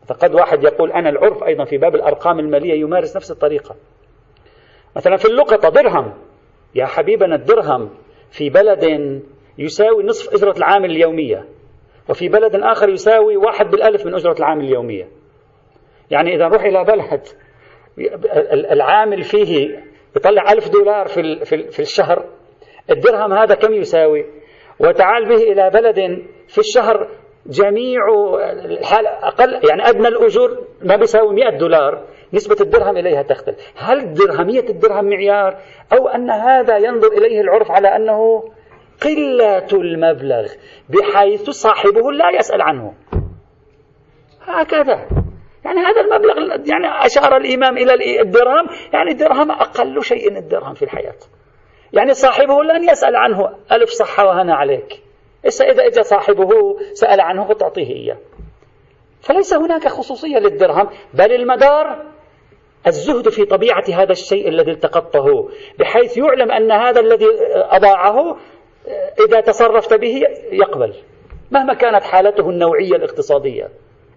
[0.09, 3.77] فقد واحد يقول أنا العرف أيضا في باب الأرقام المالية يمارس نفس الطريقة.
[4.97, 6.15] مثلا في اللقطة درهم.
[6.75, 7.91] يا حبيبنا الدرهم
[8.31, 8.85] في بلد
[9.59, 11.45] يساوي نصف أجرة العامل اليومية
[12.09, 15.09] وفي بلد آخر يساوي واحد بالألف من أجرة العامل اليومية.
[16.11, 17.21] يعني إذا نروح إلى بلد
[18.73, 19.83] العامل فيه
[20.17, 22.25] يطلع ألف دولار في, في الشهر
[22.91, 24.25] الدرهم هذا كم يساوي؟
[24.81, 27.09] وتعال به إلى بلد في الشهر
[27.47, 28.01] جميع
[28.65, 33.57] الحال أقل يعني أدنى الأجور ما بيساوي 100 دولار نسبة الدرهم إليها تختلف.
[33.77, 35.57] هل درهمية الدرهم معيار؟
[35.93, 38.45] أو أن هذا ينظر إليه العرف على أنه
[39.05, 40.47] قلة المبلغ
[40.89, 42.95] بحيث صاحبه لا يسأل عنه.
[44.43, 45.26] هكذا.
[45.67, 51.17] يعني هذا المبلغ يعني أشار الإمام إلى الدرهم يعني الدرهم أقل شيء الدرهم في الحياة.
[51.93, 55.03] يعني صاحبه لن يسأل عنه ألف صحة وهنا عليك.
[55.45, 56.51] إذا إذا صاحبه
[56.93, 58.17] سأل عنه فتعطيه إياه.
[59.21, 62.05] فليس هناك خصوصية للدرهم بل المدار
[62.87, 65.49] الزهد في طبيعة هذا الشيء الذي التقطه
[65.79, 68.37] بحيث يعلم أن هذا الذي أضاعه
[69.27, 70.95] إذا تصرفت به يقبل
[71.51, 73.69] مهما كانت حالته النوعية الاقتصادية.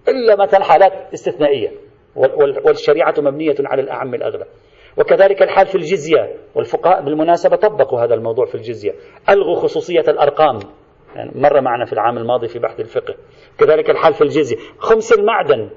[0.07, 1.71] إلا مثلا حالات استثنائية.
[2.65, 4.45] والشريعة مبنية على الأعم الأغلب
[4.97, 6.35] وكذلك الحال في الجزية.
[6.55, 8.91] والفقهاء بالمناسبة طبقوا هذا الموضوع في الجزية.
[9.29, 10.59] ألغوا خصوصية الأرقام.
[11.15, 13.15] يعني مر معنا في العام الماضي في بحث الفقه.
[13.59, 14.57] كذلك الحال في الجزية.
[14.77, 15.69] خمس المعدن.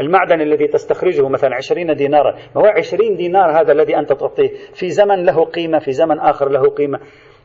[0.00, 2.36] المعدن الذي تستخرجه مثلا عشرين دينارا.
[2.56, 6.62] هو عشرين دينار هذا الذي أنت تعطيه؟ في زمن له قيمة في زمن آخر له
[6.70, 7.00] قيمة.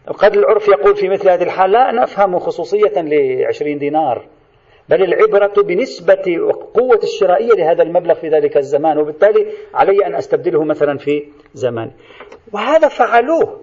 [0.07, 4.25] قد العرف يقول في مثل هذه الحال لا نفهم خصوصية لعشرين دينار.
[4.89, 10.97] بل العبرة بنسبة قوة الشرائية لهذا المبلغ في ذلك الزمان وبالتالي علي أن أستبدله مثلا
[10.97, 11.91] في زمان.
[12.53, 13.61] وهذا فعلوه.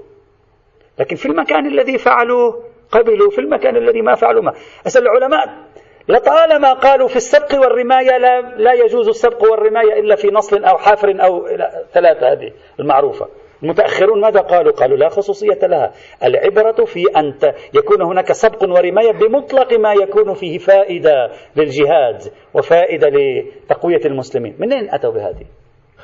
[0.99, 4.53] لكن في المكان الذي فعلوه قبلوا في المكان الذي ما فعلوا ما.
[4.87, 5.71] أسأل العلماء
[6.09, 11.25] لطالما قالوا في السبق والرماية لا, لا يجوز السبق والرماية إلا في نصل أو حافر
[11.25, 11.49] أو
[11.93, 13.29] ثلاثة هذه المعروفة.
[13.63, 15.93] المتأخرون ماذا قالوا؟ قالوا لا خصوصية لها.
[16.25, 17.35] العبرة في أن
[17.75, 22.23] يكون هناك سبق ورماية بمطلق ما يكون فيه فائدة للجهاد
[22.55, 24.57] وفائدة لتقوية المسلمين.
[24.59, 25.45] منين أتوا بهذه؟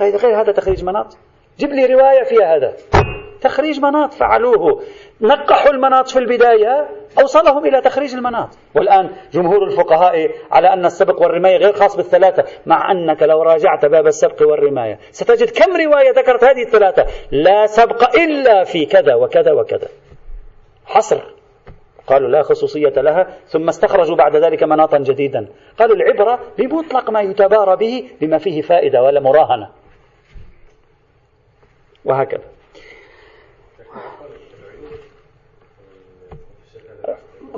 [0.01, 1.16] غير هذا تخريج مناط؟
[1.59, 2.77] جيب لي رواية فيها هذا.
[3.40, 4.83] تخريج مناط فعلوه.
[5.21, 6.88] نقحوا المناط في البداية.
[7.19, 8.49] أوصلهم إلى تخريج المناط.
[8.75, 14.07] والآن جمهور الفقهاء على أن السبق والرماية غير خاص بالثلاثة مع أنك لو راجعت باب
[14.07, 19.89] السبق والرماية ستجد كم رواية ذكرت هذه الثلاثة؟ لا سبق إلا في كذا وكذا وكذا.
[20.87, 21.21] حصر.
[22.07, 25.47] قالوا لا خصوصية لها ثم استخرجوا بعد ذلك مناطا جديدا.
[25.79, 29.69] قالوا العبرة بمطلق ما يتبارى به بما فيه فائدة ولا مراهنة.
[32.05, 32.56] وهكذا.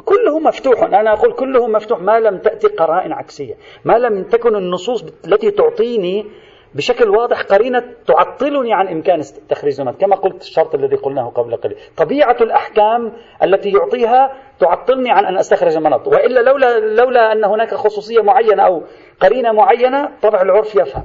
[0.05, 0.83] كله مفتوح.
[0.83, 3.55] أنا أقول كله مفتوح ما لم تأتي قرائن عكسية.
[3.85, 6.27] ما لم تكن النصوص التي تعطيني
[6.75, 9.95] بشكل واضح قرينة تعطلني عن إمكان تخريج زمان.
[9.95, 11.77] كما قلت الشرط الذي قلناه قبل قليل.
[11.97, 16.09] طبيعة الأحكام التي يعطيها تعطلني عن أن أستخرج مناط.
[16.09, 18.83] وإلا لولا, لولا أن هناك خصوصية معينة أو
[19.21, 21.05] قرينة معينة طبع العرف يفهم.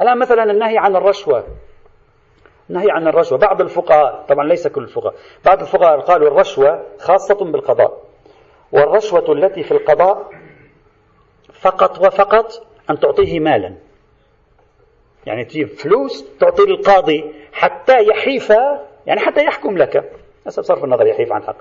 [0.00, 1.44] الآن مثلا النهي عن الرشوة.
[2.70, 3.38] النهي عن الرشوة.
[3.38, 5.14] بعض الفقهاء طبعا ليس كل الفقهاء.
[5.44, 8.11] بعض الفقهاء قالوا الرشوة خاصة بالقضاء.
[8.72, 10.30] والرشوة التي في القضاء
[11.52, 13.74] فقط وفقط أن تعطيه مالا.
[15.26, 18.50] يعني تجيب فلوس تعطي للقاضي حتى يحيف
[19.06, 20.12] يعني حتى يحكم لك.
[20.46, 21.56] حسب صرف النظر يحيف عن حق.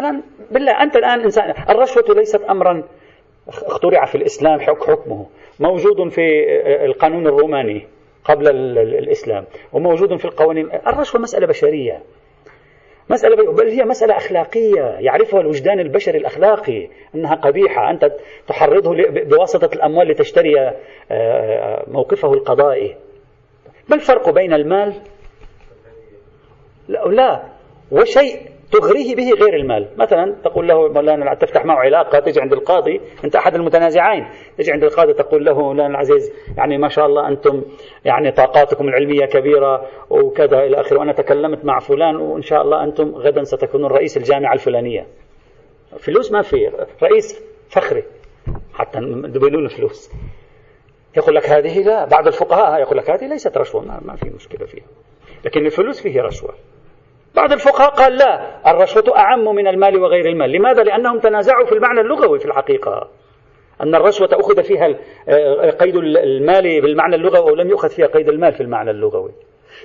[0.00, 2.82] الآن بالله أنت الآن إنسان الرشوة ليست أمرا
[3.48, 5.26] اخترع في الإسلام حكمه.
[5.60, 6.44] موجود في
[6.84, 7.86] القانون الروماني
[8.24, 10.70] قبل الإسلام وموجود في القوانين.
[10.86, 12.02] الرشوة مسألة بشرية.
[13.10, 18.12] مسألة بل هي مسألة أخلاقية يعرفها الوجدان البشري الأخلاقي أنها قبيحة أنت
[18.48, 20.74] تحرضه بواسطة الأموال لتشتري آه،
[21.10, 22.96] آه، موقفه القضائي.
[23.88, 24.94] ما الفرق بين المال؟
[26.88, 27.42] لا, لا
[27.92, 29.88] وشيء تغريه به غير المال.
[29.96, 34.26] مثلا تقول له مولانا تفتح معه علاقة تجي عند القاضي أنت أحد المتنازعين.
[34.58, 37.62] تجي عند القاضي تقول له مولانا العزيز يعني ما شاء الله أنتم
[38.04, 43.14] يعني طاقاتكم العلمية كبيرة وكذا إلى آخره وأنا تكلمت مع فلان وإن شاء الله أنتم
[43.14, 45.06] غدا ستكونون رئيس الجامعة الفلانية.
[45.98, 46.70] فلوس ما في
[47.02, 48.04] رئيس فخري.
[48.74, 50.10] حتى بدون فلوس
[51.16, 54.66] يقول لك هذه لا بعض الفقهاء يقول لك هذه ليست رشوة ما, ما في مشكلة
[54.66, 54.84] فيها.
[55.44, 56.54] لكن الفلوس فيه رشوة.
[57.36, 60.52] بعض الفقهاء قال لا الرشوة أعم من المال وغير المال.
[60.52, 63.08] لماذا؟ لأنهم تنازعوا في المعنى اللغوي في الحقيقة.
[63.80, 64.88] أن الرشوة أخذ فيها
[65.28, 69.30] آه، قيد المال بالمعنى اللغوي أو لم يؤخذ فيها قيد المال في المعنى اللغوي.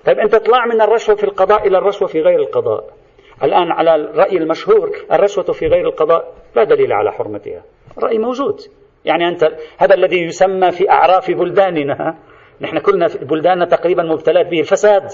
[0.05, 2.83] طيب أنت تطلع من الرشوة في القضاء إلى الرشوة في غير القضاء.
[3.43, 7.63] الآن على الرأي المشهور الرشوة في غير القضاء لا دليل على حرمتها.
[7.97, 8.59] الرأي موجود.
[9.05, 9.43] يعني أنت
[9.77, 12.15] هذا الذي يسمى في أعراف بلداننا
[12.61, 15.11] نحن كلنا في بلداننا تقريبا مبتلات به الفساد.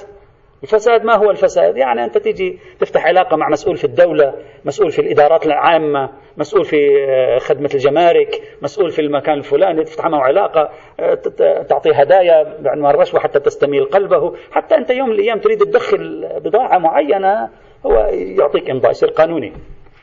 [0.63, 4.33] الفساد ما هو الفساد؟ يعني أنت تيجي تفتح علاقة مع مسؤول في الدولة
[4.65, 10.21] مسؤول في الإدارات العامة مسؤول في آه، خدمة الجمارك مسؤول في المكان الفلاني تفتح معه
[10.21, 11.13] علاقة آه،
[11.69, 14.35] تعطي هدايا بعنوان الرشوة حتى تستميل قلبه.
[14.51, 17.49] حتى أنت يوم من الأيام تريد تدخل بضاعة معينة
[17.85, 19.53] هو يعطيك إمضاء يصير قانوني.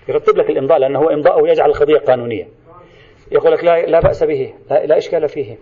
[0.08, 2.48] يرتب لك الإمضاء لأنه هو إمضاءه يجعل القضية قانونية.
[3.32, 5.56] يقول لك لا, لا بأس به لا, لا إشكال فيه.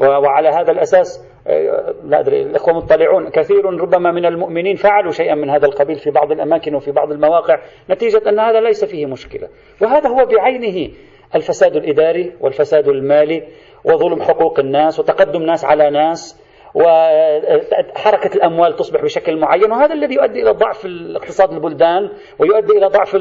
[0.00, 3.28] وعلى هذا الأساس آه، لا أدري الإخوة مطلعون.
[3.30, 7.58] كثير ربما من المؤمنين فعلوا شيئا من هذا القبيل في بعض الأماكن وفي بعض المواقع
[7.90, 9.48] نتيجة أن هذا ليس فيه مشكلة.
[9.80, 10.90] وهذا هو بعينه
[11.34, 13.42] الفساد الإداري والفساد المالي
[13.84, 16.40] وظلم حقوق الناس وتقدم ناس على ناس
[16.74, 23.16] وحركة الأموال تصبح بشكل معين وهذا الذي يؤدي إلى ضعف الاقتصاد البلدان ويؤدي إلى ضعف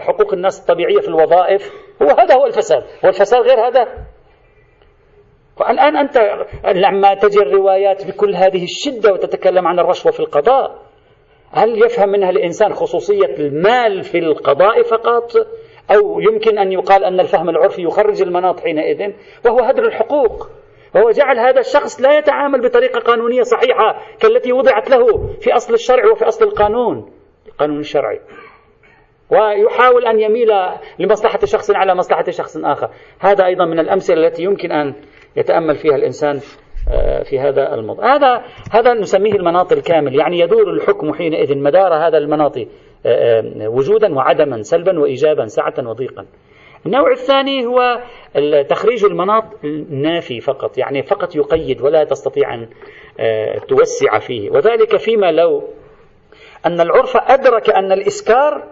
[0.00, 1.72] حقوق الناس الطبيعية في الوظائف.
[2.02, 2.82] هو هذا هو الفساد.
[3.04, 3.88] والفساد غير هذا
[5.60, 6.18] والآن أنت
[6.64, 10.78] لما تجي الروايات بكل هذه الشدة وتتكلم عن الرشوة في القضاء
[11.52, 15.32] هل يفهم منها الإنسان خصوصية المال في القضاء فقط؟
[15.90, 19.12] أو يمكن أن يقال أن الفهم العرفي يخرج المناط حينئذ؟
[19.46, 20.48] وهو هدر الحقوق.
[20.94, 26.12] وهو جعل هذا الشخص لا يتعامل بطريقة قانونية صحيحة كالتي وضعت له في أصل الشرع
[26.12, 27.10] وفي أصل القانون.
[27.48, 28.20] القانون الشرعي
[29.30, 30.48] ويحاول أن يميل
[30.98, 32.88] لمصلحة شخص على مصلحة شخص آخر.
[33.18, 34.94] هذا أيضا من الأمثلة التي يمكن أن
[35.36, 36.40] يتأمل فيها الإنسان
[36.90, 38.16] آه، في هذا الموضوع.
[38.16, 42.66] هذا هذا نسميه المناط الكامل يعني يدور الحكم حينئذ مدار هذا المناط آه،
[43.06, 46.26] آه، وجودا وعدما سلبا وإيجابا سعة وضيقا.
[46.86, 48.00] النوع الثاني هو
[48.68, 52.68] تخريج المناط النافي فقط يعني فقط يقيد ولا تستطيع أن
[53.68, 54.50] توسع فيه.
[54.50, 55.62] وذلك فيما لو
[56.66, 58.64] أن العرف أدرك أن الإسكار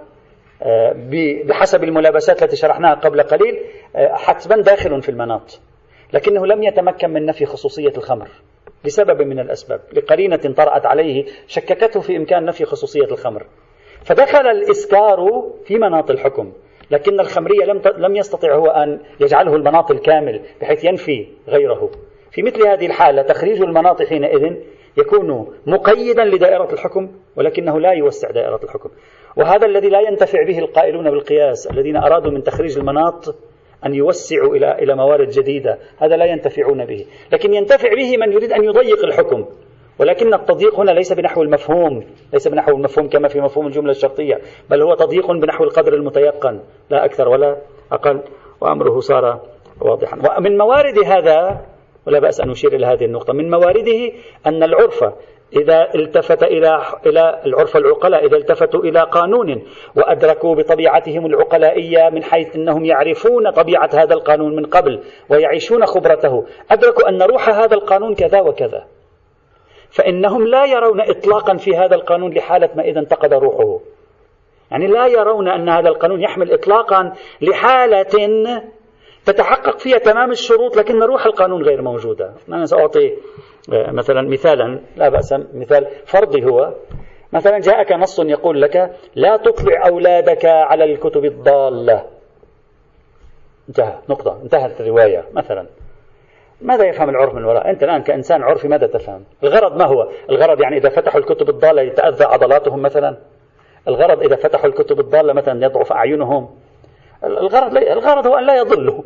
[1.44, 3.58] بحسب الملابسات التي شرحناها قبل قليل
[3.96, 5.60] حتما داخل في المناط.
[6.12, 8.28] لكنه لم يتمكن من نفي خصوصية الخمر
[8.84, 13.46] لسبب من الأسباب لقرينة طرأت عليه شككته في إمكان نفي خصوصية الخمر.
[14.04, 16.52] فدخل الإسكار في مناط الحكم
[16.90, 21.90] لكن الخمرية لم لم يستطع هو أن يجعله المناط الكامل بحيث ينفي غيره.
[22.30, 24.56] في مثل هذه الحالة تخريج المناط حينئذ
[24.96, 28.90] يكون مقيدا لدائرة الحكم ولكنه لا يوسع دائرة الحكم.
[29.36, 33.34] وهذا الذي لا ينتفع به القائلون بالقياس الذين أرادوا من تخريج المناط
[33.86, 35.78] أن يوسعوا إلى إلى موارد جديدة.
[35.98, 37.06] هذا لا ينتفعون به.
[37.32, 39.44] لكن ينتفع به من يريد أن يضيق الحكم.
[39.98, 42.04] ولكن التضييق هنا ليس بنحو المفهوم.
[42.32, 44.40] ليس بنحو المفهوم كما في مفهوم الجملة الشرطية.
[44.70, 46.60] بل هو تضييق بنحو القدر المتيقن.
[46.90, 47.56] لا أكثر ولا
[47.92, 48.20] أقل.
[48.60, 49.40] وأمره صار
[49.80, 50.38] واضحا.
[50.38, 51.60] ومن موارد هذا
[52.06, 54.12] ولا بأس أن أشير إلى هذه النقطة من موارده
[54.46, 55.04] أن العرف
[55.52, 59.62] إذا التفت إلى إلى العرف العقلاء إذا التفتوا إلى قانون
[59.96, 66.46] وأدركوا بطبيعتهم العقلائية من حيث أنهم يعرفون طبيعة هذا القانون من قبل ويعيشون خبرته.
[66.70, 68.84] أدركوا أن روح هذا القانون كذا وكذا.
[69.90, 73.80] فإنهم لا يرون إطلاقا في هذا القانون لحالة ما إذا انتقد روحه.
[74.70, 78.04] يعني لا يرون أن هذا القانون يحمل إطلاقا لحالة
[79.26, 82.32] تتحقق فيها تمام الشروط لكن روح القانون غير موجودة.
[82.48, 83.16] أنا سأعطي
[83.68, 86.74] مثلا مثالا لا بأس مثال فرضي هو
[87.32, 92.04] مثلا جاءك نص يقول لك لا تطلع أولادك على الكتب الضالة.
[93.68, 95.66] انتهى نقطة انتهت الرواية مثلا.
[96.60, 100.60] ماذا يفهم العرف من وراء؟ أنت الآن كإنسان عرفي ماذا تفهم؟ الغرض ما هو؟ الغرض
[100.60, 103.16] يعني إذا فتحوا الكتب الضالة يتأذى عضلاتهم مثلا؟
[103.88, 106.50] الغرض إذا فتحوا الكتب الضالة مثلا يضعف أعينهم؟
[107.24, 109.02] الغرض الغرض هو أن لا يضلوا.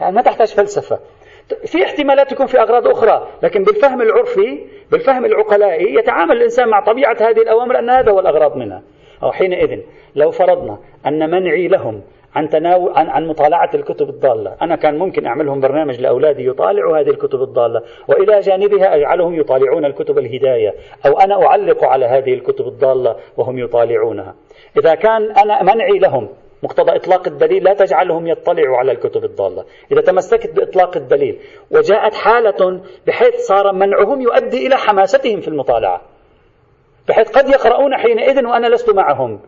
[0.00, 0.98] يعني ما تحتاج فلسفة.
[1.66, 7.16] في احتمالات تكون في أغراض أخرى لكن بالفهم العرفي بالفهم العقلائي يتعامل الإنسان مع طبيعة
[7.20, 8.82] هذه الأوامر أن هذا هو الأغراض منها
[9.22, 9.80] أو حينئذ
[10.14, 12.02] لو فرضنا أن منعي لهم
[12.34, 17.08] عن تناول عن, عن مطالعة الكتب الضالة، أنا كان ممكن أعملهم برنامج لأولادي يطالعوا هذه
[17.10, 20.74] الكتب الضالة، وإلى جانبها أجعلهم يطالعون الكتب الهداية،
[21.06, 24.34] أو أنا أعلق على هذه الكتب الضالة وهم يطالعونها.
[24.78, 26.28] إذا كان أنا منعي لهم
[26.62, 29.64] مقتضى إطلاق الدليل لا تجعلهم يطلعوا على الكتب الضالة.
[29.92, 31.38] إذا تمسكت بإطلاق الدليل
[31.70, 36.02] وجاءت حالة بحيث صار منعهم يؤدي إلى حماستهم في المطالعة
[37.08, 39.40] بحيث قد يقرؤون حينئذ وأنا لست معهم.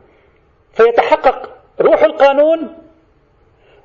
[0.73, 1.51] فيتحقق
[1.81, 2.77] روح القانون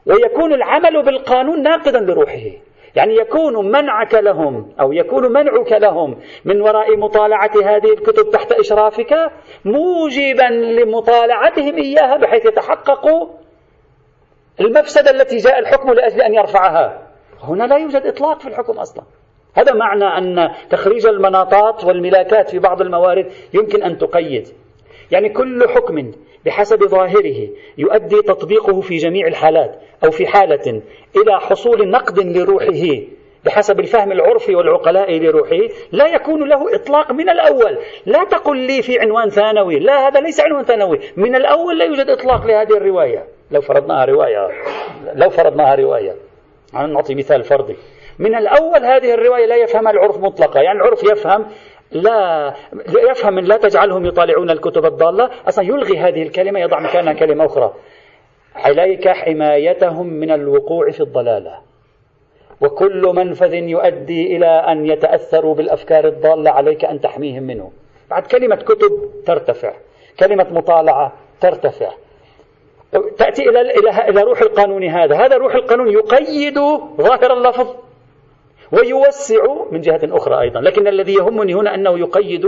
[0.06, 2.52] ويكون العمل بالقانون ناقضا لروحه.
[2.96, 9.32] يعني يكون منعك لهم أو يكون منعك لهم من وراء مطالعة هذه الكتب تحت إشرافك
[9.66, 13.28] موجبا لمطالعتهم إياها بحيث يتحققوا
[14.60, 17.08] المفسدة التي جاء الحكم لأجل أن يرفعها.
[17.44, 19.04] هنا لا يوجد إطلاق في الحكم أصلا.
[19.54, 24.48] هذا معنى أن تخريج المناطات والملاكات في بعض الموارد يمكن أن تقيد.
[25.12, 26.12] يعني كل حكم
[26.46, 30.82] بحسب ظاهره يؤدي تطبيقه في جميع الحالات أو في حالة
[31.16, 33.02] إلى حصول نقد لروحه
[33.46, 35.60] بحسب الفهم العرفي والعقلاء لروحه
[35.92, 37.78] لا يكون له إطلاق من الأول.
[38.06, 41.00] لا تقل لي في عنوان ثانوي لا هذا ليس عنوان ثانوي.
[41.18, 43.28] من الأول لا يوجد إطلاق لهذه الرواية.
[43.52, 44.48] لو فرضناها رواية
[45.16, 46.16] لو فرضناها رواية
[46.74, 47.76] نعطي مثال فرضي
[48.20, 51.46] من الأول هذه الرواية لا يفهمها العرف مطلقة يعني العرف يفهم
[51.92, 52.54] لا
[53.10, 55.30] يفهم من لا تجعلهم يطالعون الكتب الضالة.
[55.48, 57.74] أصلا يلغي هذه الكلمة يضع مكانها كلمة أخرى.
[58.56, 61.60] عليك حمايتهم من الوقوع في الضلالة.
[62.62, 67.72] وكل منفذ يؤدي إلى أن يتأثروا بالأفكار الضالة عليك أن تحميهم منه.
[68.10, 69.74] بعد كلمة كتب ترتفع.
[70.20, 71.92] كلمة مطالعة ترتفع.
[73.18, 73.62] تأتي إلى
[74.10, 75.16] إلى روح القانون هذا.
[75.16, 76.60] هذا روح القانون يقيد
[76.98, 77.76] ظاهر اللفظ.
[78.72, 80.62] ويوسع من جهة أخرى أيضا.
[80.62, 82.48] لكن الذي يهمني هنا أنه يقيد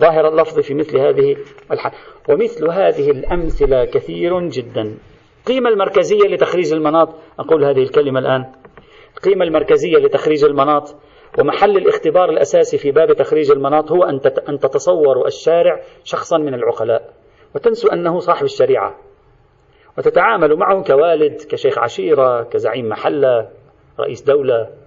[0.00, 1.36] ظاهر اللفظ في مثل هذه
[1.72, 1.92] الحال.
[2.28, 4.94] ومثل هذه الأمثلة كثير جدا.
[5.40, 8.52] القيمة المركزية لتخريج المناط أقول هذه الكلمة الآن.
[9.16, 10.94] القيمة المركزية لتخريج المناط
[11.38, 14.04] ومحل الاختبار الأساسي في باب تخريج المناط هو
[14.48, 17.10] أن تتصوروا الشارع شخصا من العقلاء.
[17.54, 18.94] وتنسوا أنه صاحب الشريعة.
[19.98, 23.48] وتتعاملوا معه كوالد كشيخ عشيرة كزعيم محلة
[24.00, 24.85] رئيس دولة.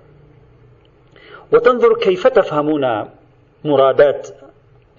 [1.52, 3.10] وتنظر كيف تفهمون
[3.66, 4.28] مرادات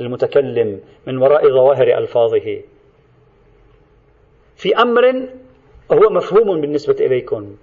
[0.01, 2.61] المتكلم من وراء ظواهر ألفاظه.
[4.57, 5.29] في أمر
[5.93, 7.57] هو مفهوم بالنسبة إليكم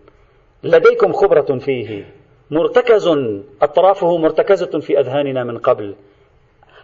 [0.64, 2.14] لديكم خبرة فيه
[2.52, 3.08] مرتكز
[3.62, 5.96] أطرافه مرتكزة في أذهاننا من قبل.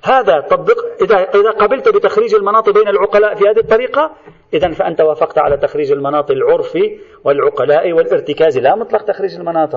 [0.03, 4.15] هذا تطبق إذا إذا قبلت بتخريج المناط بين العقلاء في هذه الطريقة
[4.53, 9.75] إذا فأنت وافقت على تخريج المناط العرفي والعقلاء والارتكاز لا مطلق تخريج المناط.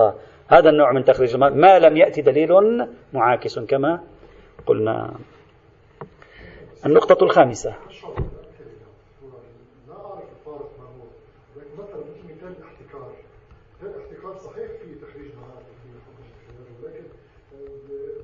[0.48, 1.52] هذا النوع من تخريج المناط.
[1.52, 2.50] ما لم يأتي دليل
[3.12, 4.00] معاكس كما
[4.66, 5.14] قلنا.
[6.86, 7.74] النقطة الخامسة.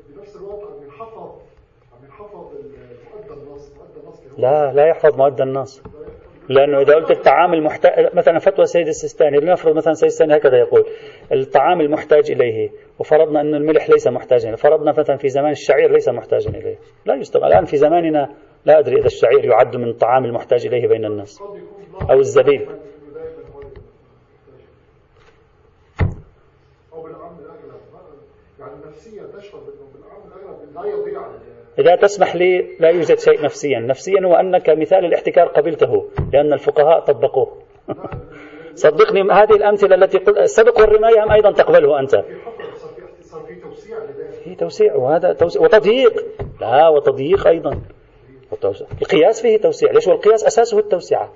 [0.09, 1.52] بنفس الوقت عم ينحفظ عم ينحفظ مؤدى النص مؤدى النص
[4.39, 5.83] لا لا يحفظ مؤدى النص.
[6.49, 10.85] لأنه إذا قلت الطعام المحتاج مثلا فتوى السيد السيستاني لنفرض مثلا السيد السيستاني هكذا يقول
[11.33, 16.51] الطعام المحتاج إليه وفرضنا أن الملح ليس محتاجا فرضنا مثلا في زمان الشعير ليس محتاجا
[16.51, 16.79] إليه.
[17.07, 21.05] لا يستغل الآن في زماننا لا أدري إذا الشعير يعد من الطعام المحتاج إليه بين
[21.05, 21.43] الناس
[22.11, 22.69] أو الزبيب.
[29.19, 31.27] يعني تشعر بالاغلب لا يضيع
[31.79, 33.79] إذا تسمح لي لا يوجد شيء نفسيا.
[33.79, 37.63] نفسيا هو أنك مثال الاحتكار قبلته لأن الفقهاء طبقوه.
[38.75, 42.25] صدقني هذه الأمثلة التي قلت السبق والرماية هم أيضا تقبله أنت.
[44.45, 46.25] في توسيع وهذا توسيع وتضييق.
[46.61, 47.81] لا وتضييق أيضا.
[49.03, 49.93] القياس فيه توسيع.
[49.93, 51.33] ليش؟ والقياس أساسه التوسعة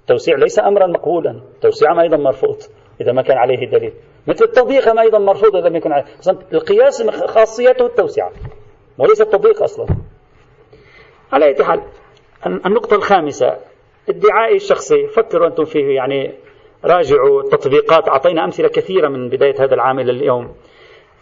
[0.00, 1.30] التوسيع ليس أمرا مقبولا.
[1.30, 2.62] التوسيع أيضا مرفوض
[3.00, 3.92] إذا ما كان عليه دليل.
[4.26, 6.04] مثل التضييق أيضا مرفوض إذا لم يكن عليه.
[6.52, 8.32] القياس خاصيته التوسعة
[9.00, 9.86] وليس التطبيق أصلا.
[11.32, 11.82] على أي حال
[12.46, 13.56] النقطة الخامسة
[14.08, 16.34] ادعائي الشخصي فكروا أنتم فيه يعني
[16.84, 20.54] راجعوا التطبيقات أعطينا أمثلة كثيرة من بداية هذا العام إلى اليوم.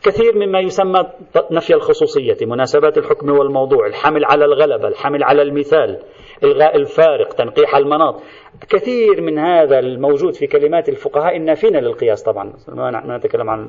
[0.03, 1.05] كثير مما يسمى
[1.51, 5.99] نفي الخصوصية مناسبات الحكم والموضوع الحمل على الغلبة الحمل على المثال
[6.45, 8.22] إلغاء الفارق تنقيح المناط.
[8.70, 12.53] كثير من هذا الموجود في كلمات الفقهاء النافين للقياس طبعا.
[12.68, 13.68] ما نتكلم عن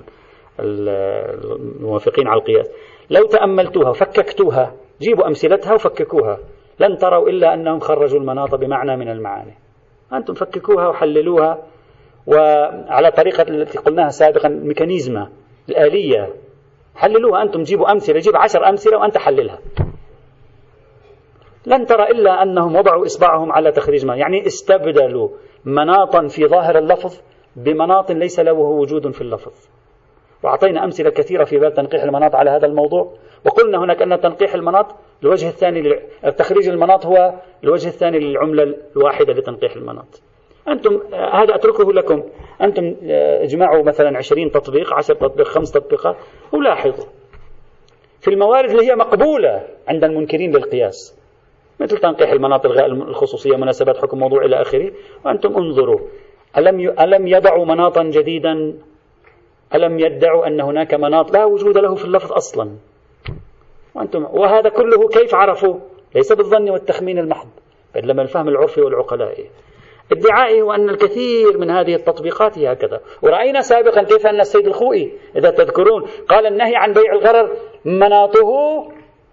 [0.59, 2.71] الموافقين على القياس.
[3.09, 6.37] لو تأملتوها وفككتوها جيبوا أمثلتها وفككوها.
[6.79, 9.53] لن تروا إلا أنهم خرجوا المناط بمعنى من المعاني.
[10.13, 11.63] أنتم فككوها وحللوها
[12.27, 15.29] وعلى طريقة التي قلناها سابقا الميكانيزمة
[15.69, 16.33] الآلية
[16.95, 19.59] حللوها أنتم جيبوا أمثلة جيب عشر أمثلة وأنت حللها.
[21.65, 25.29] لن ترى إلا أنهم وضعوا إصبعهم على تخريج ما يعني استبدلوا
[25.65, 27.21] مناطا في ظاهر اللفظ
[27.55, 29.69] بمناط ليس له وجود في اللفظ.
[30.43, 33.13] وأعطينا أمثلة كثيرة في باب تنقيح المناط على هذا الموضوع.
[33.45, 35.99] وقلنا هناك أن تنقيح المناط الوجه الثاني
[36.37, 37.33] تخريج المناط هو
[37.63, 40.21] الوجه الثاني للعملة الواحدة لتنقيح المناط.
[40.67, 42.23] أنتم هذا أتركه لكم.
[42.61, 42.95] أنتم
[43.41, 46.15] اجمعوا مثلا عشرين تطبيق عشر تطبيق خمس تطبيقات
[46.51, 47.05] ولاحظوا
[48.21, 51.15] في الموارد اللي هي مقبولة عند المنكرين للقياس
[51.79, 54.91] مثل تنقيح المناط الخصوصية مناسبات حكم موضوع إلى آخره.
[55.25, 55.99] وأنتم انظروا
[56.57, 58.73] ألم ألم يضعوا مناطا جديدا
[59.75, 62.71] ألم يدعوا أن هناك مناط لا وجود له في اللفظ أصلا؟
[63.95, 65.75] وأنتم وهذا كله كيف عرفوا
[66.15, 67.47] ليس بالظن والتخمين المحض
[67.95, 69.45] بل لما الفهم العرفي والعقلاء.
[70.11, 73.01] ادعائي هو أن الكثير من هذه التطبيقات هي هكذا.
[73.21, 78.49] ورأينا سابقا كيف أن السيد الخوئي إذا تذكرون قال النهي عن بيع الغرر مناطه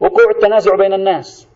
[0.00, 1.48] وقوع التنازع بين الناس.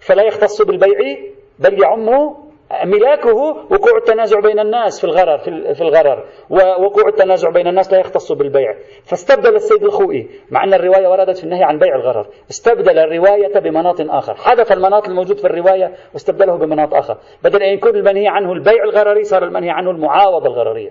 [0.00, 1.16] فلا يختص بالبيع
[1.58, 2.36] بل يعم
[2.84, 3.34] ملاكه
[3.70, 5.38] وقوع التنازع بين الناس في الغرر
[5.74, 6.24] في الغرر.
[6.50, 8.74] ووقوع التنازع بين الناس لا يختص بالبيع.
[9.04, 12.26] فاستبدل السيد الخوئي مع أن الرواية وردت في النهي عن بيع الغرر.
[12.50, 14.34] استبدل الرواية بمناط آخر.
[14.34, 17.16] حذف المناط الموجود في الرواية واستبدله بمناط آخر.
[17.44, 20.90] بدل أن يكون المنهي عنه البيع الغرري صار المنهي عنه المعاوضة الغررية.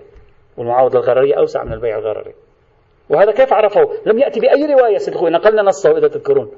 [0.56, 2.32] والمعاوضة الغررية أوسع من البيع الغرري.
[3.10, 5.32] وهذا كيف عرفوا لم يأتي بأي رواية سيد الخوئي.
[5.32, 6.50] نقلنا نصه إذا تذكرون.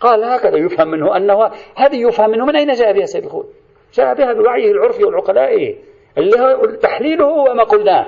[0.00, 3.48] قال هكذا يفهم منه أنه هذه يفهم منه من أين جاء بها سيد الخوئي؟
[3.94, 5.76] جاء بها بوعيه العرفي والعقلاء.
[6.18, 8.06] اللي هو تحليله هو ما قلناه.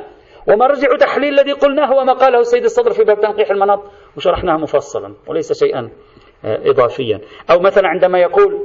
[0.49, 3.83] ومرجع تحليل الذي قلناه هو ما قاله السيد الصدر في باب تنقيح المناط.
[4.17, 5.91] وشرحناه مفصلا وليس شيئا
[6.45, 7.21] آه، إضافيا.
[7.51, 8.61] أو مثلا عندما يقول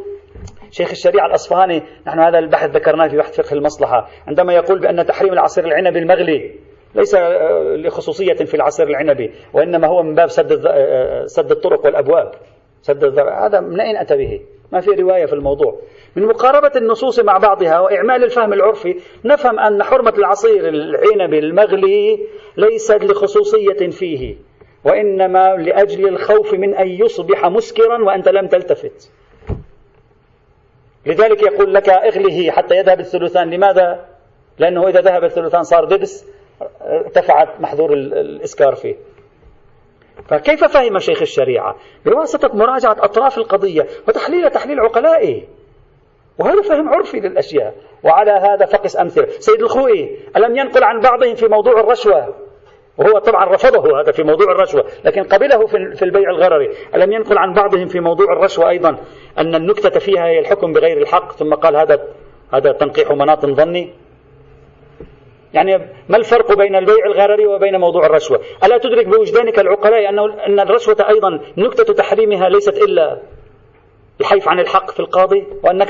[0.72, 5.34] شيخ الشريعة الأصفهاني نحن هذا البحث ذكرناه في بحث فقه المصلحة عندما يقول بأن تحريم
[5.34, 6.56] العصير العنبي المغلي
[6.96, 12.32] ليس آه، لخصوصية في العصير العنبي وإنما هو من باب سد آه، سد الطرق والأبواب.
[12.82, 14.42] سد هذا من أين أتى به؟
[14.72, 15.80] ما في رواية في الموضوع.
[16.16, 23.04] من مقاربة النصوص مع بعضها وإعمال الفهم العرفي نفهم أن حرمة العصير العنبي المغلي ليست
[23.04, 24.36] لخصوصية فيه
[24.84, 29.12] وإنما لأجل الخوف من أن يصبح مسكرا وأنت لم تلتفت.
[31.06, 33.50] لذلك يقول لك اغله حتى يذهب الثلثان.
[33.50, 34.06] لماذا؟
[34.60, 36.26] لأنه إذا ذهب الثلثان صار دبس
[36.82, 38.96] ارتفعت محظور الإسكار فيه.
[40.28, 45.44] فكيف فهم شيخ الشريعة؟ بواسطة مراجعة أطراف القضية وتحليل تحليل عقلائه.
[46.40, 47.76] وهذا فهم عرفي للأشياء.
[48.04, 49.28] وعلى هذا فقس أمثلة.
[49.40, 52.36] سيد الخوئي ألم ينقل عن بعضهم في موضوع الرشوة؟
[52.98, 56.70] وهو طبعا رفضه هذا في موضوع الرشوة لكن قبله في البيع الغرري.
[56.96, 58.98] ألم ينقل عن بعضهم في موضوع الرشوة أيضا؟
[59.38, 62.08] أن النكتة فيها هي الحكم بغير الحق ثم قال هذا
[62.54, 64.05] هذا تنقيح مناط ظني.
[65.56, 65.78] يعني
[66.10, 70.98] ما الفرق بين البيع الغرري وبين موضوع الرشوة ألا تدرك بوجدانك العقلاء أنه أن الرشوة
[71.10, 73.22] أيضا نكتة تحريمها ليست إلا
[74.22, 75.90] الحيف عن الحق في القاضي وأنك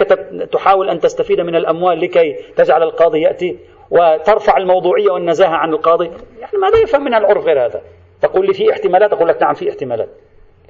[0.51, 3.59] تحاول أن تستفيد من الأموال لكي تجعل القاضي يأتي
[3.91, 6.05] وترفع الموضوعية والنزاهة عن القاضي؟
[6.39, 7.81] يعني ماذا يفهم من العرف غير هذا؟
[8.21, 10.09] تقول لي في احتمالات أقول لك نعم في احتمالات.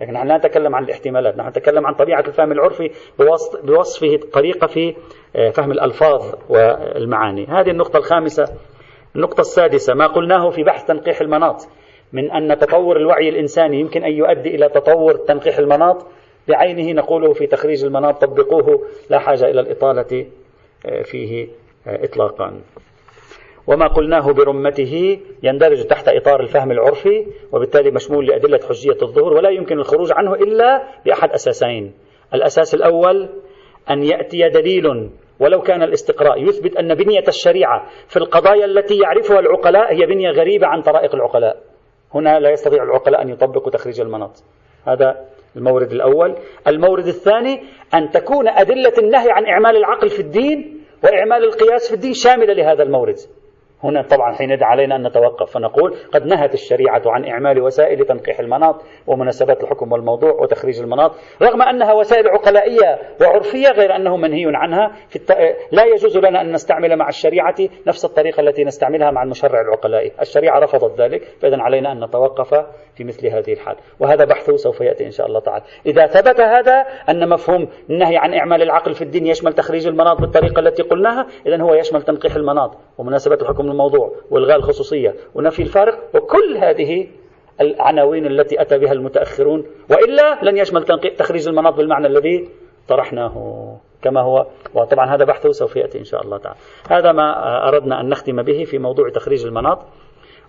[0.01, 2.91] لكن نحن لا نتكلم عن الاحتمالات؟ نحن نتكلم عن طبيعة الفهم العرفي
[3.63, 4.95] بوصفه طريقة في
[5.35, 7.45] آه، فهم الألفاظ والمعاني.
[7.45, 8.45] هذه النقطة الخامسة.
[9.15, 11.67] النقطة السادسة ما قلناه في بحث تنقيح المناط.
[12.13, 16.05] من أن تطور الوعي الإنساني يمكن أن يؤدي إلى تطور تنقيح المناط.
[16.47, 20.25] بعينه نقوله في تخريج المناط طبقوه لا حاجة إلى الإطالة
[20.85, 21.47] آه، فيه
[21.87, 22.61] آه، إطلاقا.
[23.67, 29.79] وما قلناه برمته يندرج تحت إطار الفهم العرفي وبالتالي مشمول لأدلة حجية الظهور ولا يمكن
[29.79, 31.93] الخروج عنه إلا بأحد أساسين.
[32.33, 33.29] الأساس الأول
[33.89, 35.09] أن يأتي دليل
[35.39, 36.43] ولو كان الاستقراء.
[36.43, 41.57] يثبت أن بنية الشريعة في القضايا التي يعرفها العقلاء هي بنية غريبة عن طرائق العقلاء.
[42.13, 44.43] هنا لا يستطيع العقلاء أن يطبقوا تخريج المناط.
[44.87, 45.25] هذا
[45.55, 46.35] المورد الأول.
[46.67, 47.63] المورد الثاني
[47.93, 52.83] أن تكون أدلة النهي عن إعمال العقل في الدين وإعمال القياس في الدين شاملة لهذا
[52.83, 53.15] المورد.
[53.83, 58.81] هنا طبعا حين علينا أن نتوقف فنقول قد نهت الشريعة عن إعمال وسائل تنقيح المناط
[59.07, 61.11] ومناسبات الحكم والموضوع وتخريج المناط
[61.41, 65.31] رغم أنها وسائل عقلائية وعرفية غير أنه منهي عنها في الت...
[65.71, 67.55] لا يجوز لنا أن نستعمل مع الشريعة
[67.87, 70.11] نفس الطريقة التي نستعملها مع المشرع العقلائي.
[70.21, 72.65] الشريعة رفضت ذلك فإذا علينا أن نتوقف
[72.95, 73.75] في مثل هذه الحال.
[73.99, 75.63] وهذا بحثه سوف يأتي إن شاء الله تعالى.
[75.85, 80.59] إذا ثبت هذا أن مفهوم النهي عن إعمال العقل في الدين يشمل تخريج المناط بالطريقة
[80.59, 86.57] التي قلناها إذا هو يشمل تنقيح المناط ومناسبة الحكم الموضوع والغاء الخصوصية ونفي الفارق وكل
[86.57, 87.07] هذه
[87.61, 90.83] العناوين التي أتى بها المتأخرون وإلا لن يشمل
[91.17, 92.49] تخريج المناط بالمعنى الذي
[92.87, 94.45] طرحناه كما هو.
[94.73, 96.57] وطبعا هذا بحثه سوف يأتي إن شاء الله تعالى.
[96.89, 99.79] هذا ما أردنا أن نختم به في موضوع تخريج المناط.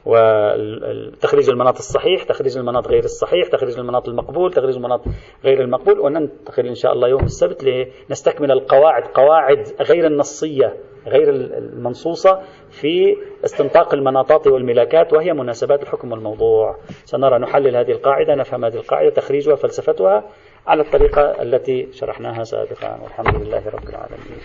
[0.07, 5.01] وتخريج المناط الصحيح تخريج المناط غير الصحيح تخريج المناط المقبول تخريج المناط
[5.45, 10.77] غير المقبول وننتقل إن شاء الله يوم السبت لنستكمل القواعد قواعد غير النصية
[11.07, 12.41] غير المنصوصة
[12.71, 16.77] في استنطاق المناطات والملاكات وهي مناسبات الحكم والموضوع.
[17.05, 20.25] سنرى نحلل هذه القاعدة نفهم هذه القاعدة تخريجها فلسفتها
[20.67, 23.01] على الطريقة التي شرحناها سابقا.
[23.03, 24.41] والحمد لله رب العالمين.